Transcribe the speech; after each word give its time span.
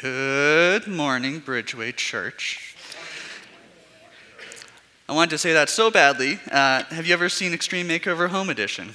Good 0.00 0.88
morning, 0.88 1.40
Bridgeway 1.40 1.94
Church. 1.94 2.74
I 5.08 5.12
wanted 5.12 5.30
to 5.30 5.38
say 5.38 5.52
that 5.52 5.68
so 5.68 5.88
badly. 5.88 6.40
Uh, 6.50 6.82
have 6.84 7.06
you 7.06 7.12
ever 7.12 7.28
seen 7.28 7.54
Extreme 7.54 7.88
Makeover 7.88 8.28
Home 8.28 8.50
Edition? 8.50 8.94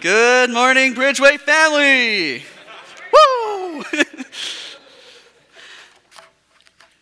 Good 0.00 0.50
morning, 0.50 0.94
Bridgeway 0.94 1.40
family! 1.40 2.44
Woo! 3.12 3.82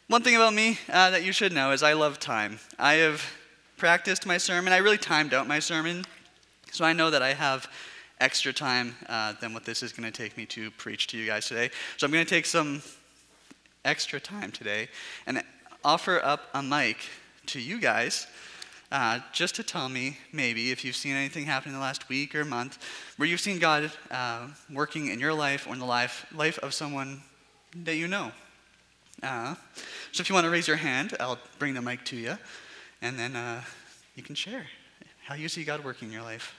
One 0.08 0.22
thing 0.22 0.34
about 0.34 0.54
me 0.54 0.78
uh, 0.90 1.10
that 1.10 1.24
you 1.24 1.32
should 1.32 1.52
know 1.52 1.72
is 1.72 1.82
I 1.82 1.92
love 1.92 2.18
time. 2.18 2.58
I 2.78 2.94
have 2.94 3.22
practiced 3.76 4.24
my 4.24 4.38
sermon. 4.38 4.72
I 4.72 4.78
really 4.78 4.96
timed 4.96 5.34
out 5.34 5.46
my 5.46 5.58
sermon, 5.58 6.06
so 6.72 6.86
I 6.86 6.94
know 6.94 7.10
that 7.10 7.20
I 7.20 7.34
have 7.34 7.68
extra 8.20 8.52
time 8.52 8.96
uh, 9.08 9.34
than 9.40 9.52
what 9.52 9.64
this 9.64 9.82
is 9.82 9.92
going 9.92 10.10
to 10.10 10.16
take 10.16 10.36
me 10.36 10.46
to 10.46 10.70
preach 10.72 11.06
to 11.08 11.18
you 11.18 11.26
guys 11.26 11.46
today. 11.46 11.70
So 11.96 12.06
I'm 12.06 12.12
going 12.12 12.24
to 12.24 12.30
take 12.30 12.46
some 12.46 12.82
extra 13.84 14.20
time 14.20 14.50
today 14.50 14.88
and 15.26 15.42
offer 15.84 16.20
up 16.24 16.48
a 16.54 16.62
mic 16.62 16.98
to 17.46 17.60
you 17.60 17.80
guys. 17.80 18.26
Uh, 18.92 19.18
just 19.32 19.56
to 19.56 19.62
tell 19.62 19.88
me, 19.88 20.18
maybe, 20.32 20.70
if 20.70 20.84
you've 20.84 20.94
seen 20.94 21.16
anything 21.16 21.44
happen 21.44 21.70
in 21.70 21.74
the 21.74 21.80
last 21.80 22.08
week 22.08 22.34
or 22.34 22.44
month 22.44 22.78
where 23.16 23.28
you've 23.28 23.40
seen 23.40 23.58
God 23.58 23.90
uh, 24.10 24.46
working 24.72 25.08
in 25.08 25.18
your 25.18 25.34
life 25.34 25.66
or 25.66 25.72
in 25.72 25.80
the 25.80 25.84
life, 25.84 26.26
life 26.32 26.58
of 26.60 26.72
someone 26.72 27.22
that 27.84 27.96
you 27.96 28.06
know. 28.06 28.30
Uh, 29.22 29.54
so 30.12 30.20
if 30.20 30.28
you 30.28 30.34
want 30.34 30.44
to 30.44 30.50
raise 30.50 30.68
your 30.68 30.76
hand, 30.76 31.16
I'll 31.18 31.38
bring 31.58 31.74
the 31.74 31.82
mic 31.82 32.04
to 32.06 32.16
you, 32.16 32.38
and 33.02 33.18
then 33.18 33.34
uh, 33.34 33.62
you 34.14 34.22
can 34.22 34.34
share 34.34 34.66
how 35.24 35.34
you 35.34 35.48
see 35.48 35.64
God 35.64 35.84
working 35.84 36.08
in 36.08 36.14
your 36.14 36.22
life. 36.22 36.54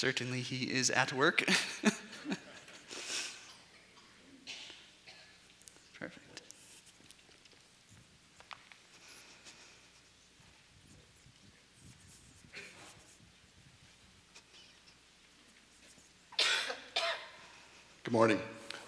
Certainly, 0.00 0.40
he 0.40 0.64
is 0.64 0.88
at 0.88 1.12
work. 1.12 1.44
Perfect. 5.92 6.40
Good 18.02 18.10
morning. 18.10 18.40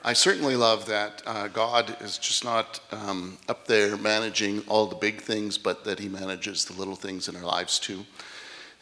I 0.02 0.14
certainly 0.14 0.56
love 0.56 0.86
that 0.86 1.22
uh, 1.26 1.48
God 1.48 1.94
is 2.00 2.16
just 2.16 2.42
not 2.42 2.80
um, 2.90 3.36
up 3.50 3.66
there 3.66 3.98
managing 3.98 4.64
all 4.66 4.86
the 4.86 4.96
big 4.96 5.20
things, 5.20 5.58
but 5.58 5.84
that 5.84 5.98
He 5.98 6.08
manages 6.08 6.64
the 6.64 6.72
little 6.72 6.96
things 6.96 7.28
in 7.28 7.36
our 7.36 7.44
lives 7.44 7.78
too 7.78 8.06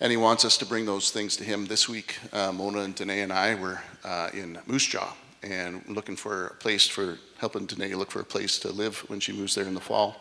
and 0.00 0.10
he 0.10 0.16
wants 0.16 0.44
us 0.44 0.56
to 0.56 0.66
bring 0.66 0.86
those 0.86 1.10
things 1.10 1.36
to 1.36 1.44
him. 1.44 1.66
This 1.66 1.88
week, 1.88 2.18
uh, 2.32 2.52
Mona 2.52 2.80
and 2.80 2.94
Danae 2.94 3.20
and 3.20 3.32
I 3.32 3.54
were 3.54 3.80
uh, 4.02 4.30
in 4.32 4.58
Moose 4.66 4.86
Jaw 4.86 5.14
and 5.42 5.82
looking 5.88 6.16
for 6.16 6.48
a 6.48 6.54
place 6.54 6.86
for 6.86 7.18
helping 7.38 7.66
Danae 7.66 7.94
look 7.94 8.10
for 8.10 8.20
a 8.20 8.24
place 8.24 8.58
to 8.60 8.72
live 8.72 8.98
when 9.08 9.20
she 9.20 9.32
moves 9.32 9.54
there 9.54 9.66
in 9.66 9.74
the 9.74 9.80
fall. 9.80 10.16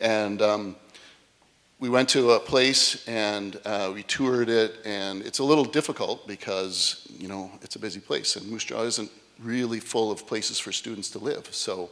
And 0.00 0.42
um, 0.42 0.76
we 1.80 1.88
went 1.88 2.10
to 2.10 2.32
a 2.32 2.40
place 2.40 3.06
and 3.08 3.58
uh, 3.64 3.90
we 3.94 4.02
toured 4.02 4.50
it, 4.50 4.76
and 4.84 5.22
it's 5.22 5.38
a 5.38 5.44
little 5.44 5.64
difficult 5.64 6.26
because 6.26 7.06
you 7.18 7.28
know 7.28 7.50
it's 7.62 7.76
a 7.76 7.78
busy 7.78 8.00
place, 8.00 8.36
and 8.36 8.46
Moose 8.50 8.64
Jaw 8.64 8.82
isn't 8.82 9.10
really 9.42 9.80
full 9.80 10.10
of 10.10 10.26
places 10.26 10.58
for 10.58 10.72
students 10.72 11.10
to 11.10 11.18
live. 11.18 11.48
So 11.54 11.90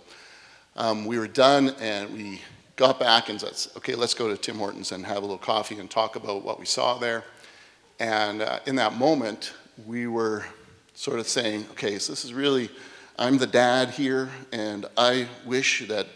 um, 0.77 1.05
we 1.05 1.19
were 1.19 1.28
done, 1.28 1.75
and 1.81 2.12
we 2.14 2.41
got 2.77 2.98
back 2.98 3.28
and 3.28 3.41
said, 3.41 3.72
okay, 3.77 3.94
let's 3.94 4.14
go 4.14 4.28
to 4.28 4.36
Tim 4.36 4.56
Hortons 4.56 4.92
and 4.92 5.06
have 5.06 5.19
a 5.19 5.20
little 5.20 5.39
coffee 5.39 5.78
and 5.78 5.91
talk 5.91 6.17
about 6.17 6.44
what 6.44 6.58
we 6.58 6.67
saw 6.67 6.98
there. 6.98 7.25
And 8.00 8.42
uh, 8.42 8.58
in 8.66 8.77
that 8.77 8.94
moment, 8.94 9.55
we 9.86 10.06
were 10.06 10.44
sort 10.94 11.19
of 11.19 11.28
saying, 11.28 11.66
okay, 11.72 11.98
so 11.98 12.12
this 12.12 12.25
is 12.25 12.34
really, 12.34 12.69
I'm 13.19 13.38
the 13.38 13.47
dad 13.47 13.91
here, 13.91 14.28
and 14.53 14.87
I 14.97 15.28
wish 15.47 15.87
that 15.88 16.06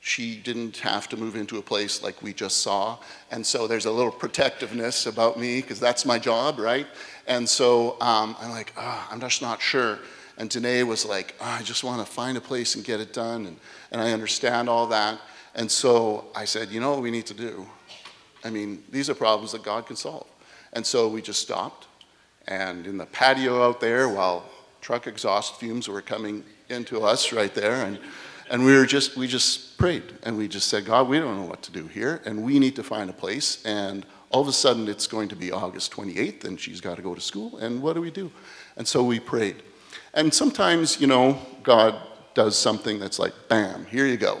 she 0.00 0.36
didn't 0.36 0.78
have 0.78 1.08
to 1.08 1.16
move 1.16 1.36
into 1.36 1.58
a 1.58 1.62
place 1.62 2.02
like 2.02 2.22
we 2.22 2.32
just 2.32 2.58
saw. 2.58 2.98
And 3.30 3.44
so 3.44 3.66
there's 3.66 3.84
a 3.84 3.90
little 3.90 4.12
protectiveness 4.12 5.06
about 5.06 5.38
me, 5.38 5.60
because 5.60 5.80
that's 5.80 6.06
my 6.06 6.18
job, 6.18 6.58
right? 6.58 6.86
And 7.26 7.46
so 7.46 8.00
um, 8.00 8.34
I'm 8.40 8.50
like, 8.50 8.72
oh, 8.78 9.08
I'm 9.10 9.20
just 9.20 9.42
not 9.42 9.60
sure. 9.60 9.98
And 10.38 10.48
Danae 10.48 10.84
was 10.84 11.04
like, 11.04 11.34
oh, 11.40 11.56
I 11.58 11.62
just 11.62 11.84
want 11.84 12.06
to 12.06 12.10
find 12.10 12.38
a 12.38 12.40
place 12.40 12.76
and 12.76 12.84
get 12.84 13.00
it 13.00 13.12
done. 13.12 13.44
And, 13.44 13.56
and 13.90 14.00
I 14.00 14.12
understand 14.12 14.68
all 14.68 14.86
that. 14.86 15.20
And 15.54 15.70
so 15.70 16.26
I 16.34 16.44
said, 16.44 16.70
you 16.70 16.80
know 16.80 16.92
what 16.92 17.02
we 17.02 17.10
need 17.10 17.26
to 17.26 17.34
do? 17.34 17.66
I 18.44 18.50
mean, 18.50 18.84
these 18.90 19.10
are 19.10 19.14
problems 19.14 19.52
that 19.52 19.62
God 19.62 19.86
can 19.86 19.96
solve. 19.96 20.26
And 20.72 20.86
so 20.86 21.08
we 21.08 21.22
just 21.22 21.42
stopped. 21.42 21.86
And 22.46 22.86
in 22.86 22.96
the 22.96 23.06
patio 23.06 23.62
out 23.62 23.80
there, 23.80 24.08
while 24.08 24.44
truck 24.80 25.06
exhaust 25.06 25.56
fumes 25.56 25.88
were 25.88 26.00
coming 26.02 26.44
into 26.68 27.02
us 27.02 27.32
right 27.32 27.54
there, 27.54 27.84
and, 27.84 27.98
and 28.50 28.64
we 28.64 28.74
were 28.74 28.86
just, 28.86 29.16
we 29.16 29.26
just 29.26 29.76
prayed. 29.76 30.04
And 30.22 30.36
we 30.38 30.48
just 30.48 30.68
said, 30.68 30.86
God, 30.86 31.08
we 31.08 31.18
don't 31.18 31.36
know 31.36 31.48
what 31.48 31.62
to 31.62 31.72
do 31.72 31.86
here, 31.86 32.22
and 32.24 32.42
we 32.42 32.58
need 32.58 32.76
to 32.76 32.82
find 32.82 33.10
a 33.10 33.12
place. 33.12 33.64
And 33.64 34.06
all 34.30 34.42
of 34.42 34.48
a 34.48 34.52
sudden, 34.52 34.88
it's 34.88 35.06
going 35.06 35.28
to 35.28 35.36
be 35.36 35.50
August 35.50 35.92
28th, 35.92 36.44
and 36.44 36.60
she's 36.60 36.80
got 36.80 36.96
to 36.96 37.02
go 37.02 37.14
to 37.14 37.20
school. 37.20 37.58
And 37.58 37.82
what 37.82 37.94
do 37.94 38.00
we 38.00 38.10
do? 38.10 38.30
And 38.76 38.86
so 38.86 39.02
we 39.02 39.18
prayed. 39.20 39.56
And 40.14 40.32
sometimes, 40.32 41.00
you 41.00 41.06
know, 41.06 41.38
God 41.62 41.96
does 42.34 42.56
something 42.56 42.98
that's 42.98 43.18
like, 43.18 43.32
bam, 43.48 43.84
here 43.86 44.06
you 44.06 44.16
go 44.16 44.38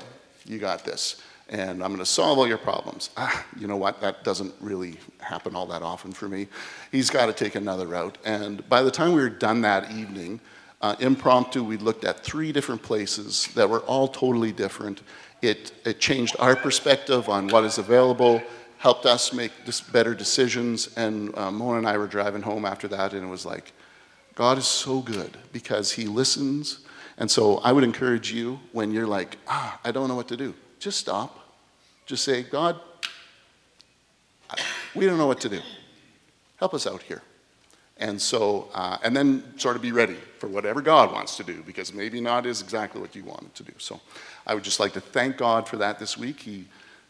you 0.48 0.58
got 0.58 0.84
this, 0.84 1.22
and 1.48 1.82
I'm 1.82 1.90
going 1.90 1.98
to 1.98 2.06
solve 2.06 2.38
all 2.38 2.46
your 2.46 2.58
problems. 2.58 3.10
Ah, 3.16 3.46
you 3.58 3.66
know 3.66 3.76
what? 3.76 4.00
That 4.00 4.24
doesn't 4.24 4.54
really 4.60 4.96
happen 5.20 5.54
all 5.54 5.66
that 5.66 5.82
often 5.82 6.12
for 6.12 6.28
me. 6.28 6.48
He's 6.90 7.10
got 7.10 7.26
to 7.26 7.32
take 7.32 7.54
another 7.54 7.86
route. 7.86 8.18
And 8.24 8.66
by 8.68 8.82
the 8.82 8.90
time 8.90 9.12
we 9.12 9.20
were 9.20 9.28
done 9.28 9.60
that 9.62 9.90
evening, 9.90 10.40
uh, 10.80 10.94
impromptu, 11.00 11.64
we 11.64 11.76
looked 11.76 12.04
at 12.04 12.24
three 12.24 12.52
different 12.52 12.82
places 12.82 13.48
that 13.54 13.68
were 13.68 13.80
all 13.80 14.08
totally 14.08 14.52
different. 14.52 15.02
It, 15.42 15.72
it 15.84 16.00
changed 16.00 16.36
our 16.38 16.56
perspective 16.56 17.28
on 17.28 17.48
what 17.48 17.64
is 17.64 17.78
available, 17.78 18.42
helped 18.78 19.06
us 19.06 19.32
make 19.32 19.52
better 19.92 20.14
decisions. 20.14 20.96
And 20.96 21.36
uh, 21.36 21.50
Mona 21.50 21.78
and 21.78 21.88
I 21.88 21.96
were 21.98 22.06
driving 22.06 22.42
home 22.42 22.64
after 22.64 22.88
that, 22.88 23.12
and 23.12 23.24
it 23.24 23.28
was 23.28 23.44
like, 23.44 23.72
God 24.34 24.56
is 24.56 24.66
so 24.66 25.00
good 25.00 25.36
because 25.52 25.92
He 25.92 26.06
listens 26.06 26.80
and 27.18 27.30
so 27.30 27.58
I 27.58 27.72
would 27.72 27.84
encourage 27.84 28.32
you 28.32 28.58
when 28.72 28.90
you're 28.90 29.06
like, 29.06 29.36
ah, 29.46 29.78
I 29.84 29.92
don't 29.92 30.08
know 30.08 30.14
what 30.14 30.28
to 30.28 30.36
do, 30.36 30.54
just 30.78 30.98
stop. 30.98 31.38
Just 32.06 32.24
say, 32.24 32.42
God, 32.42 32.80
we 34.94 35.04
don't 35.04 35.18
know 35.18 35.26
what 35.26 35.40
to 35.42 35.50
do. 35.50 35.60
Help 36.56 36.72
us 36.72 36.86
out 36.86 37.02
here. 37.02 37.22
And 37.98 38.20
so, 38.20 38.68
uh, 38.72 38.96
and 39.02 39.14
then 39.14 39.58
sort 39.58 39.76
of 39.76 39.82
be 39.82 39.92
ready 39.92 40.16
for 40.38 40.46
whatever 40.46 40.80
God 40.80 41.12
wants 41.12 41.36
to 41.36 41.44
do, 41.44 41.62
because 41.66 41.92
maybe 41.92 42.20
not 42.20 42.46
is 42.46 42.62
exactly 42.62 43.00
what 43.00 43.14
you 43.14 43.24
wanted 43.24 43.54
to 43.56 43.62
do. 43.64 43.72
So 43.76 44.00
I 44.46 44.54
would 44.54 44.64
just 44.64 44.80
like 44.80 44.92
to 44.94 45.00
thank 45.00 45.36
God 45.36 45.68
for 45.68 45.76
that 45.78 45.98
this 45.98 46.16
week. 46.16 46.40
He 46.40 46.66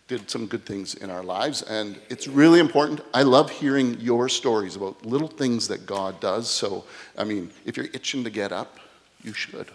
did 0.08 0.30
some 0.30 0.46
good 0.46 0.64
things 0.64 0.94
in 0.94 1.10
our 1.10 1.22
lives, 1.22 1.62
and 1.62 1.98
it's 2.08 2.26
really 2.26 2.58
important. 2.58 3.02
I 3.12 3.22
love 3.22 3.50
hearing 3.50 4.00
your 4.00 4.28
stories 4.30 4.74
about 4.74 5.04
little 5.04 5.28
things 5.28 5.68
that 5.68 5.84
God 5.86 6.18
does. 6.18 6.48
So, 6.48 6.84
I 7.16 7.24
mean, 7.24 7.50
if 7.66 7.76
you're 7.76 7.90
itching 7.92 8.24
to 8.24 8.30
get 8.30 8.50
up, 8.50 8.80
you 9.22 9.34
should. 9.34 9.70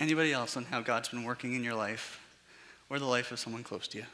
Anybody 0.00 0.32
else 0.32 0.56
on 0.56 0.64
how 0.64 0.80
God's 0.80 1.10
been 1.10 1.24
working 1.24 1.52
in 1.52 1.62
your 1.62 1.74
life 1.74 2.26
or 2.88 2.98
the 2.98 3.04
life 3.04 3.32
of 3.32 3.38
someone 3.38 3.62
close 3.62 3.86
to 3.88 3.98
you? 3.98 4.04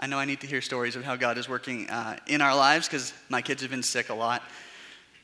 I 0.00 0.06
know 0.06 0.18
I 0.18 0.24
need 0.24 0.40
to 0.40 0.46
hear 0.46 0.62
stories 0.62 0.96
of 0.96 1.04
how 1.04 1.16
God 1.16 1.36
is 1.36 1.50
working 1.50 1.90
uh, 1.90 2.16
in 2.26 2.40
our 2.40 2.56
lives 2.56 2.88
because 2.88 3.12
my 3.28 3.42
kids 3.42 3.60
have 3.60 3.70
been 3.70 3.82
sick 3.82 4.08
a 4.08 4.14
lot 4.14 4.42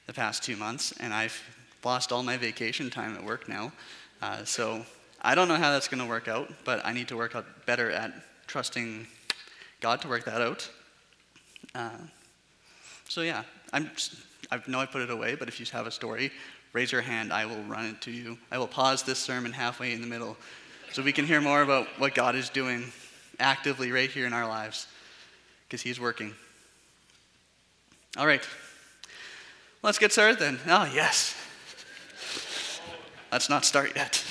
the 0.06 0.12
past 0.12 0.42
two 0.42 0.56
months, 0.56 0.92
and 1.00 1.14
I've 1.14 1.40
lost 1.82 2.12
all 2.12 2.22
my 2.22 2.36
vacation 2.36 2.90
time 2.90 3.16
at 3.16 3.24
work 3.24 3.48
now. 3.48 3.72
Uh, 4.20 4.44
so 4.44 4.84
I 5.22 5.34
don't 5.34 5.48
know 5.48 5.56
how 5.56 5.70
that's 5.72 5.88
going 5.88 6.02
to 6.02 6.08
work 6.08 6.28
out, 6.28 6.52
but 6.64 6.84
I 6.84 6.92
need 6.92 7.08
to 7.08 7.16
work 7.16 7.34
out 7.34 7.46
better 7.64 7.90
at 7.90 8.12
trusting 8.46 9.06
God 9.82 10.00
to 10.02 10.08
work 10.08 10.24
that 10.24 10.40
out. 10.40 10.70
Uh, 11.74 11.90
so 13.08 13.20
yeah, 13.20 13.42
I'm. 13.72 13.90
Just, 13.94 14.14
I 14.50 14.60
know 14.66 14.78
I 14.78 14.86
put 14.86 15.02
it 15.02 15.10
away, 15.10 15.34
but 15.34 15.48
if 15.48 15.58
you 15.58 15.66
have 15.72 15.86
a 15.86 15.90
story, 15.90 16.30
raise 16.72 16.92
your 16.92 17.00
hand. 17.00 17.32
I 17.32 17.46
will 17.46 17.62
run 17.64 17.86
it 17.86 18.00
to 18.02 18.10
you. 18.10 18.38
I 18.50 18.58
will 18.58 18.68
pause 18.68 19.02
this 19.02 19.18
sermon 19.18 19.52
halfway 19.52 19.92
in 19.92 20.00
the 20.00 20.06
middle, 20.06 20.36
so 20.92 21.02
we 21.02 21.12
can 21.12 21.26
hear 21.26 21.40
more 21.40 21.62
about 21.62 21.88
what 21.98 22.14
God 22.14 22.36
is 22.36 22.48
doing 22.48 22.92
actively 23.40 23.90
right 23.90 24.10
here 24.10 24.26
in 24.26 24.32
our 24.32 24.46
lives, 24.46 24.86
because 25.66 25.82
He's 25.82 26.00
working. 26.00 26.32
All 28.16 28.26
right, 28.26 28.46
let's 29.82 29.98
get 29.98 30.12
started 30.12 30.38
then. 30.38 30.60
Oh 30.66 30.90
yes. 30.94 31.34
Let's 33.32 33.48
not 33.48 33.64
start 33.64 33.96
yet. 33.96 34.22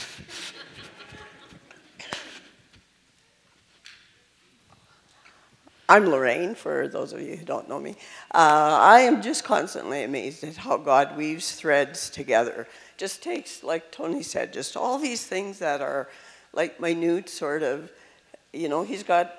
I'm 5.92 6.06
Lorraine, 6.06 6.56
for 6.56 6.88
those 6.88 7.12
of 7.12 7.20
you 7.20 7.36
who 7.36 7.44
don't 7.44 7.68
know 7.68 7.78
me. 7.78 7.98
Uh, 8.34 8.80
I 8.80 9.02
am 9.02 9.22
just 9.22 9.44
constantly 9.44 10.06
amazed 10.06 10.42
at 10.46 10.56
how 10.56 10.78
God 10.78 11.18
weaves 11.18 11.52
threads 11.52 12.10
together. 12.10 12.66
Just 12.96 13.22
takes, 13.22 13.62
like 13.62 13.92
Tony 13.92 14.24
said, 14.24 14.54
just 14.54 14.78
all 14.78 14.98
these 14.98 15.26
things 15.26 15.60
that 15.60 15.82
are 15.82 16.08
like 16.54 16.80
minute, 16.80 17.28
sort 17.28 17.62
of, 17.62 17.92
you 18.54 18.70
know, 18.70 18.84
He's 18.84 19.04
got 19.04 19.36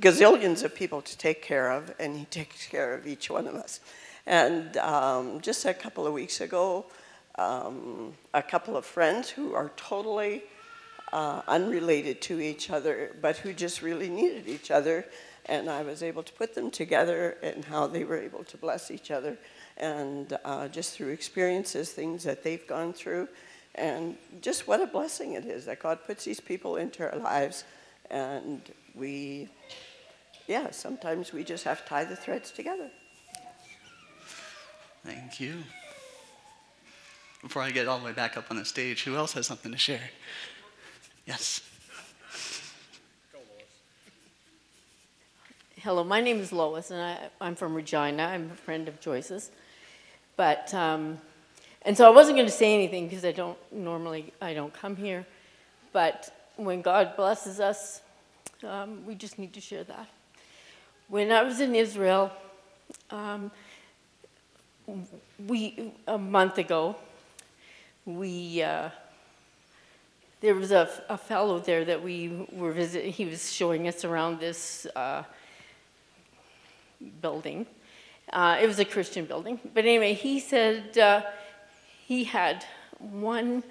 gazillions 0.00 0.64
of 0.64 0.74
people 0.74 1.02
to 1.02 1.16
take 1.16 1.40
care 1.40 1.70
of, 1.70 1.94
and 2.00 2.16
He 2.16 2.24
takes 2.24 2.66
care 2.66 2.92
of 2.92 3.06
each 3.06 3.30
one 3.30 3.46
of 3.46 3.54
us. 3.54 3.78
And 4.26 4.76
um, 4.78 5.40
just 5.40 5.64
a 5.66 5.72
couple 5.72 6.04
of 6.04 6.12
weeks 6.12 6.40
ago, 6.40 6.86
um, 7.36 8.12
a 8.34 8.42
couple 8.42 8.76
of 8.76 8.84
friends 8.84 9.30
who 9.30 9.54
are 9.54 9.70
totally 9.76 10.42
uh, 11.12 11.42
unrelated 11.46 12.20
to 12.22 12.40
each 12.40 12.70
other, 12.70 13.14
but 13.22 13.36
who 13.36 13.52
just 13.52 13.82
really 13.82 14.08
needed 14.08 14.48
each 14.48 14.72
other. 14.72 15.04
And 15.48 15.70
I 15.70 15.82
was 15.82 16.02
able 16.02 16.22
to 16.22 16.32
put 16.34 16.54
them 16.54 16.70
together 16.70 17.38
and 17.42 17.64
how 17.64 17.86
they 17.86 18.04
were 18.04 18.18
able 18.18 18.44
to 18.44 18.56
bless 18.56 18.90
each 18.90 19.10
other. 19.10 19.38
And 19.78 20.36
uh, 20.44 20.68
just 20.68 20.94
through 20.94 21.08
experiences, 21.08 21.90
things 21.90 22.22
that 22.24 22.44
they've 22.44 22.66
gone 22.66 22.92
through. 22.92 23.28
And 23.74 24.16
just 24.42 24.68
what 24.68 24.80
a 24.80 24.86
blessing 24.86 25.32
it 25.34 25.46
is 25.46 25.64
that 25.66 25.80
God 25.80 26.00
puts 26.06 26.24
these 26.24 26.40
people 26.40 26.76
into 26.76 27.02
our 27.10 27.18
lives. 27.18 27.64
And 28.10 28.60
we, 28.94 29.48
yeah, 30.46 30.70
sometimes 30.70 31.32
we 31.32 31.44
just 31.44 31.64
have 31.64 31.82
to 31.82 31.88
tie 31.88 32.04
the 32.04 32.16
threads 32.16 32.50
together. 32.50 32.90
Thank 35.04 35.40
you. 35.40 35.62
Before 37.40 37.62
I 37.62 37.70
get 37.70 37.86
all 37.86 37.98
the 37.98 38.04
way 38.04 38.12
back 38.12 38.36
up 38.36 38.50
on 38.50 38.56
the 38.56 38.64
stage, 38.64 39.04
who 39.04 39.16
else 39.16 39.32
has 39.34 39.46
something 39.46 39.72
to 39.72 39.78
share? 39.78 40.10
Yes. 41.24 41.62
Hello, 45.88 46.04
my 46.04 46.20
name 46.20 46.38
is 46.38 46.52
Lois, 46.52 46.90
and 46.90 47.00
I, 47.00 47.30
I'm 47.40 47.54
from 47.54 47.72
Regina. 47.72 48.22
I'm 48.24 48.50
a 48.50 48.54
friend 48.54 48.88
of 48.88 49.00
Joyce's. 49.00 49.50
But, 50.36 50.74
um, 50.74 51.18
and 51.80 51.96
so 51.96 52.06
I 52.06 52.10
wasn't 52.14 52.36
going 52.36 52.46
to 52.46 52.52
say 52.52 52.74
anything 52.74 53.08
because 53.08 53.24
I 53.24 53.32
don't 53.32 53.56
normally, 53.72 54.34
I 54.38 54.52
don't 54.52 54.74
come 54.74 54.96
here. 54.96 55.24
But 55.94 56.30
when 56.56 56.82
God 56.82 57.16
blesses 57.16 57.58
us, 57.58 58.02
um, 58.64 59.06
we 59.06 59.14
just 59.14 59.38
need 59.38 59.54
to 59.54 59.62
share 59.62 59.82
that. 59.84 60.06
When 61.08 61.32
I 61.32 61.42
was 61.42 61.58
in 61.58 61.74
Israel, 61.74 62.32
um, 63.10 63.50
we, 65.46 65.94
a 66.06 66.18
month 66.18 66.58
ago, 66.58 66.96
we, 68.04 68.62
uh, 68.62 68.90
there 70.42 70.54
was 70.54 70.70
a, 70.70 70.86
a 71.08 71.16
fellow 71.16 71.58
there 71.60 71.86
that 71.86 72.02
we 72.02 72.46
were 72.52 72.72
visiting. 72.72 73.10
He 73.10 73.24
was 73.24 73.50
showing 73.50 73.88
us 73.88 74.04
around 74.04 74.38
this 74.38 74.86
uh, 74.94 75.22
building. 77.20 77.66
Uh, 78.32 78.58
it 78.60 78.66
was 78.66 78.78
a 78.78 78.84
Christian 78.84 79.24
building. 79.24 79.58
But 79.74 79.84
anyway, 79.84 80.14
he 80.14 80.40
said 80.40 80.98
uh, 80.98 81.22
he 82.06 82.24
had 82.24 82.64
one, 82.98 83.62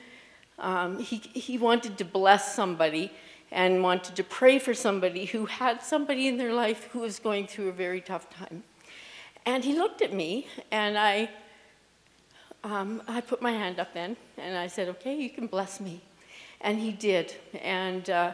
um, 0.60 1.00
he, 1.00 1.18
he 1.18 1.58
wanted 1.58 1.98
to 1.98 2.06
bless 2.06 2.56
somebody 2.56 3.12
and 3.52 3.82
wanted 3.82 4.16
to 4.16 4.24
pray 4.24 4.60
for 4.60 4.74
somebody 4.74 5.26
who 5.26 5.46
had 5.46 5.82
somebody 5.82 6.28
in 6.28 6.38
their 6.38 6.54
life 6.54 6.90
who 6.92 7.00
was 7.00 7.20
going 7.20 7.48
through 7.48 7.70
a 7.70 7.74
very 7.74 8.02
tough 8.02 8.30
time. 8.30 8.64
And 9.46 9.64
he 9.64 9.74
looked 9.76 10.02
at 10.02 10.12
me, 10.12 10.48
and 10.72 10.98
I, 10.98 11.30
um, 12.64 13.02
I 13.08 13.22
put 13.22 13.42
my 13.42 13.52
hand 13.52 13.80
up 13.80 13.94
then, 13.94 14.18
and 14.38 14.58
I 14.58 14.68
said, 14.68 14.90
Okay, 14.90 15.16
you 15.16 15.30
can 15.30 15.48
bless 15.48 15.80
me. 15.80 16.02
And 16.60 16.78
he 16.78 16.92
did. 16.92 17.34
And 17.62 18.10
uh, 18.10 18.34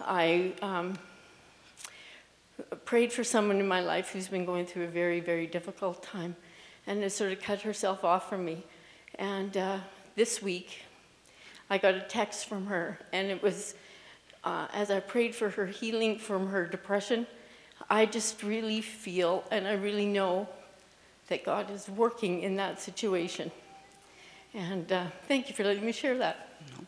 I 0.00 0.52
um, 0.60 0.98
prayed 2.84 3.12
for 3.12 3.24
someone 3.24 3.60
in 3.60 3.68
my 3.68 3.80
life 3.80 4.10
who's 4.10 4.28
been 4.28 4.44
going 4.44 4.66
through 4.66 4.84
a 4.84 4.88
very, 4.88 5.20
very 5.20 5.46
difficult 5.46 6.02
time 6.02 6.36
and 6.86 7.02
has 7.02 7.14
sort 7.14 7.32
of 7.32 7.40
cut 7.40 7.62
herself 7.62 8.04
off 8.04 8.28
from 8.28 8.44
me. 8.44 8.64
And 9.16 9.56
uh, 9.56 9.78
this 10.16 10.42
week, 10.42 10.82
I 11.68 11.78
got 11.78 11.94
a 11.94 12.00
text 12.00 12.48
from 12.48 12.66
her, 12.66 12.98
and 13.12 13.30
it 13.30 13.42
was 13.42 13.74
uh, 14.44 14.66
as 14.72 14.90
I 14.90 15.00
prayed 15.00 15.34
for 15.34 15.50
her 15.50 15.66
healing 15.66 16.18
from 16.18 16.48
her 16.48 16.66
depression. 16.66 17.26
I 17.88 18.06
just 18.06 18.42
really 18.42 18.80
feel 18.80 19.44
and 19.50 19.66
I 19.66 19.72
really 19.72 20.06
know 20.06 20.48
that 21.28 21.44
God 21.44 21.70
is 21.70 21.88
working 21.88 22.42
in 22.42 22.56
that 22.56 22.80
situation. 22.80 23.50
And 24.54 24.90
uh, 24.90 25.06
thank 25.28 25.48
you 25.48 25.54
for 25.54 25.64
letting 25.64 25.84
me 25.84 25.92
share 25.92 26.18
that. 26.18 26.48
No 26.68 26.74
problem. 26.74 26.86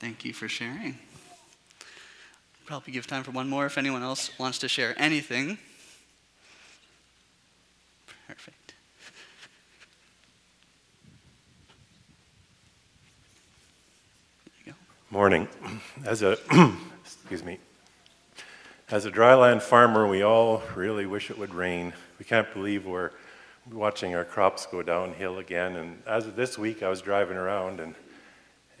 Thank 0.00 0.24
you 0.24 0.32
for 0.32 0.48
sharing. 0.48 0.98
Probably 2.66 2.92
give 2.92 3.06
time 3.06 3.22
for 3.22 3.30
one 3.30 3.48
more 3.48 3.64
if 3.64 3.78
anyone 3.78 4.02
else 4.02 4.36
wants 4.40 4.58
to 4.58 4.68
share 4.68 4.92
anything. 4.98 5.56
Perfect. 8.26 8.74
Morning. 15.10 15.46
As 16.04 16.22
a 16.22 16.36
excuse 17.04 17.44
me. 17.44 17.60
As 18.90 19.06
a 19.06 19.12
dryland 19.12 19.62
farmer, 19.62 20.08
we 20.08 20.22
all 20.22 20.60
really 20.74 21.06
wish 21.06 21.30
it 21.30 21.38
would 21.38 21.54
rain. 21.54 21.92
We 22.18 22.24
can't 22.24 22.52
believe 22.52 22.84
we're 22.84 23.12
watching 23.70 24.16
our 24.16 24.24
crops 24.24 24.66
go 24.66 24.82
downhill 24.82 25.38
again. 25.38 25.76
And 25.76 26.02
as 26.04 26.26
of 26.26 26.34
this 26.34 26.58
week, 26.58 26.82
I 26.82 26.88
was 26.88 27.00
driving 27.00 27.36
around 27.36 27.78
and 27.78 27.94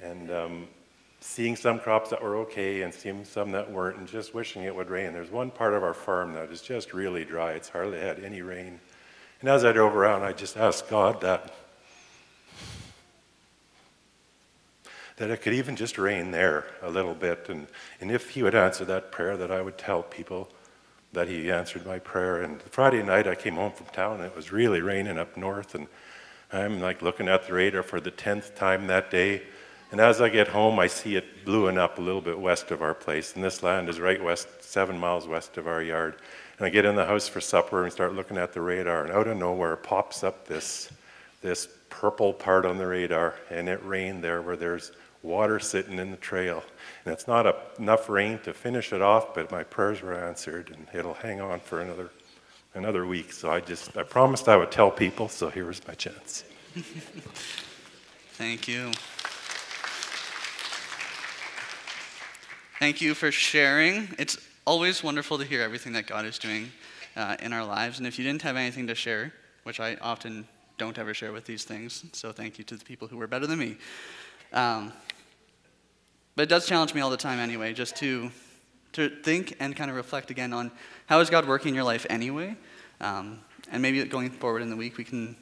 and 0.02 0.30
um, 0.32 0.68
seeing 1.20 1.56
some 1.56 1.78
crops 1.78 2.10
that 2.10 2.22
were 2.22 2.36
okay 2.36 2.82
and 2.82 2.92
seeing 2.92 3.24
some 3.24 3.52
that 3.52 3.70
weren't, 3.70 3.98
and 3.98 4.06
just 4.06 4.34
wishing 4.34 4.62
it 4.62 4.74
would 4.74 4.90
rain. 4.90 5.12
There's 5.12 5.30
one 5.30 5.50
part 5.50 5.74
of 5.74 5.82
our 5.82 5.94
farm 5.94 6.34
that 6.34 6.50
is 6.50 6.62
just 6.62 6.92
really 6.92 7.24
dry. 7.24 7.52
It's 7.52 7.68
hardly 7.68 7.98
had 7.98 8.22
any 8.22 8.42
rain. 8.42 8.80
And 9.40 9.48
as 9.48 9.64
I 9.64 9.72
drove 9.72 9.94
around, 9.94 10.22
I 10.22 10.32
just 10.32 10.56
asked 10.56 10.88
God 10.88 11.20
that 11.20 11.52
that 15.16 15.30
it 15.30 15.40
could 15.40 15.54
even 15.54 15.76
just 15.76 15.96
rain 15.96 16.30
there 16.30 16.66
a 16.82 16.90
little 16.90 17.14
bit, 17.14 17.46
and, 17.48 17.66
and 18.02 18.10
if 18.10 18.30
He 18.30 18.42
would 18.42 18.54
answer 18.54 18.84
that 18.84 19.10
prayer, 19.10 19.36
that 19.38 19.50
I 19.50 19.62
would 19.62 19.78
tell 19.78 20.02
people 20.02 20.50
that 21.14 21.26
He 21.26 21.50
answered 21.50 21.86
my 21.86 21.98
prayer. 21.98 22.42
And 22.42 22.60
Friday 22.62 23.02
night, 23.02 23.26
I 23.26 23.34
came 23.34 23.54
home 23.54 23.72
from 23.72 23.86
town, 23.86 24.16
and 24.16 24.24
it 24.24 24.36
was 24.36 24.52
really 24.52 24.82
raining 24.82 25.18
up 25.18 25.34
north, 25.34 25.74
and 25.74 25.86
I'm 26.52 26.80
like 26.80 27.00
looking 27.00 27.28
at 27.28 27.46
the 27.46 27.54
radar 27.54 27.82
for 27.82 27.98
the 27.98 28.10
tenth 28.10 28.54
time 28.54 28.86
that 28.88 29.10
day 29.10 29.42
and 29.92 30.00
as 30.00 30.20
I 30.20 30.28
get 30.28 30.48
home, 30.48 30.78
I 30.78 30.88
see 30.88 31.16
it 31.16 31.44
bluing 31.44 31.78
up 31.78 31.98
a 31.98 32.00
little 32.00 32.20
bit 32.20 32.38
west 32.38 32.70
of 32.70 32.82
our 32.82 32.94
place. 32.94 33.34
And 33.34 33.44
this 33.44 33.62
land 33.62 33.88
is 33.88 34.00
right 34.00 34.22
west, 34.22 34.48
seven 34.62 34.98
miles 34.98 35.28
west 35.28 35.58
of 35.58 35.68
our 35.68 35.82
yard. 35.82 36.16
And 36.58 36.66
I 36.66 36.70
get 36.70 36.84
in 36.84 36.96
the 36.96 37.06
house 37.06 37.28
for 37.28 37.40
supper 37.40 37.84
and 37.84 37.92
start 37.92 38.14
looking 38.14 38.36
at 38.36 38.52
the 38.52 38.60
radar. 38.60 39.04
And 39.04 39.12
out 39.12 39.28
of 39.28 39.36
nowhere 39.36 39.76
pops 39.76 40.24
up 40.24 40.46
this, 40.46 40.90
this 41.40 41.68
purple 41.88 42.32
part 42.32 42.66
on 42.66 42.78
the 42.78 42.86
radar. 42.86 43.36
And 43.48 43.68
it 43.68 43.84
rained 43.84 44.24
there 44.24 44.42
where 44.42 44.56
there's 44.56 44.90
water 45.22 45.60
sitting 45.60 45.98
in 45.98 46.10
the 46.10 46.16
trail. 46.16 46.64
And 47.04 47.12
it's 47.12 47.28
not 47.28 47.46
a, 47.46 47.54
enough 47.78 48.08
rain 48.08 48.40
to 48.40 48.52
finish 48.52 48.92
it 48.92 49.02
off, 49.02 49.34
but 49.34 49.52
my 49.52 49.62
prayers 49.62 50.02
were 50.02 50.14
answered. 50.14 50.74
And 50.76 50.88
it'll 50.92 51.14
hang 51.14 51.40
on 51.40 51.60
for 51.60 51.80
another, 51.80 52.10
another 52.74 53.06
week. 53.06 53.32
So 53.32 53.52
I 53.52 53.60
just, 53.60 53.96
I 53.96 54.02
promised 54.02 54.48
I 54.48 54.56
would 54.56 54.72
tell 54.72 54.90
people. 54.90 55.28
So 55.28 55.48
here 55.48 55.66
was 55.66 55.86
my 55.86 55.94
chance. 55.94 56.42
Thank 58.32 58.66
you. 58.66 58.90
Thank 62.78 63.00
you 63.00 63.14
for 63.14 63.32
sharing. 63.32 64.08
It's 64.18 64.36
always 64.66 65.02
wonderful 65.02 65.38
to 65.38 65.44
hear 65.44 65.62
everything 65.62 65.94
that 65.94 66.06
God 66.06 66.26
is 66.26 66.38
doing 66.38 66.70
uh, 67.16 67.34
in 67.40 67.54
our 67.54 67.64
lives. 67.64 67.96
And 67.96 68.06
if 68.06 68.18
you 68.18 68.24
didn't 68.24 68.42
have 68.42 68.54
anything 68.54 68.86
to 68.88 68.94
share, 68.94 69.32
which 69.62 69.80
I 69.80 69.96
often 70.02 70.46
don't 70.76 70.98
ever 70.98 71.14
share 71.14 71.32
with 71.32 71.46
these 71.46 71.64
things, 71.64 72.04
so 72.12 72.32
thank 72.32 72.58
you 72.58 72.64
to 72.64 72.76
the 72.76 72.84
people 72.84 73.08
who 73.08 73.16
were 73.16 73.26
better 73.26 73.46
than 73.46 73.58
me. 73.58 73.78
Um, 74.52 74.92
but 76.34 76.42
it 76.42 76.48
does 76.50 76.66
challenge 76.66 76.92
me 76.92 77.00
all 77.00 77.08
the 77.08 77.16
time 77.16 77.38
anyway, 77.38 77.72
just 77.72 77.96
to, 77.96 78.30
to 78.92 79.08
think 79.08 79.56
and 79.58 79.74
kind 79.74 79.90
of 79.90 79.96
reflect 79.96 80.30
again 80.30 80.52
on 80.52 80.70
how 81.06 81.20
is 81.20 81.30
God 81.30 81.48
working 81.48 81.70
in 81.70 81.74
your 81.74 81.84
life 81.84 82.04
anyway. 82.10 82.56
Um, 83.00 83.38
and 83.72 83.80
maybe 83.80 84.04
going 84.04 84.28
forward 84.28 84.60
in 84.60 84.68
the 84.68 84.76
week, 84.76 84.98
we 84.98 85.04
can 85.04 85.34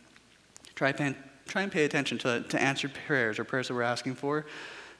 try, 0.76 0.92
pan, 0.92 1.16
try 1.48 1.62
and 1.62 1.72
pay 1.72 1.84
attention 1.84 2.16
to, 2.18 2.42
to 2.42 2.62
answered 2.62 2.92
prayers 3.08 3.40
or 3.40 3.44
prayers 3.44 3.66
that 3.66 3.74
we're 3.74 3.82
asking 3.82 4.14
for 4.14 4.46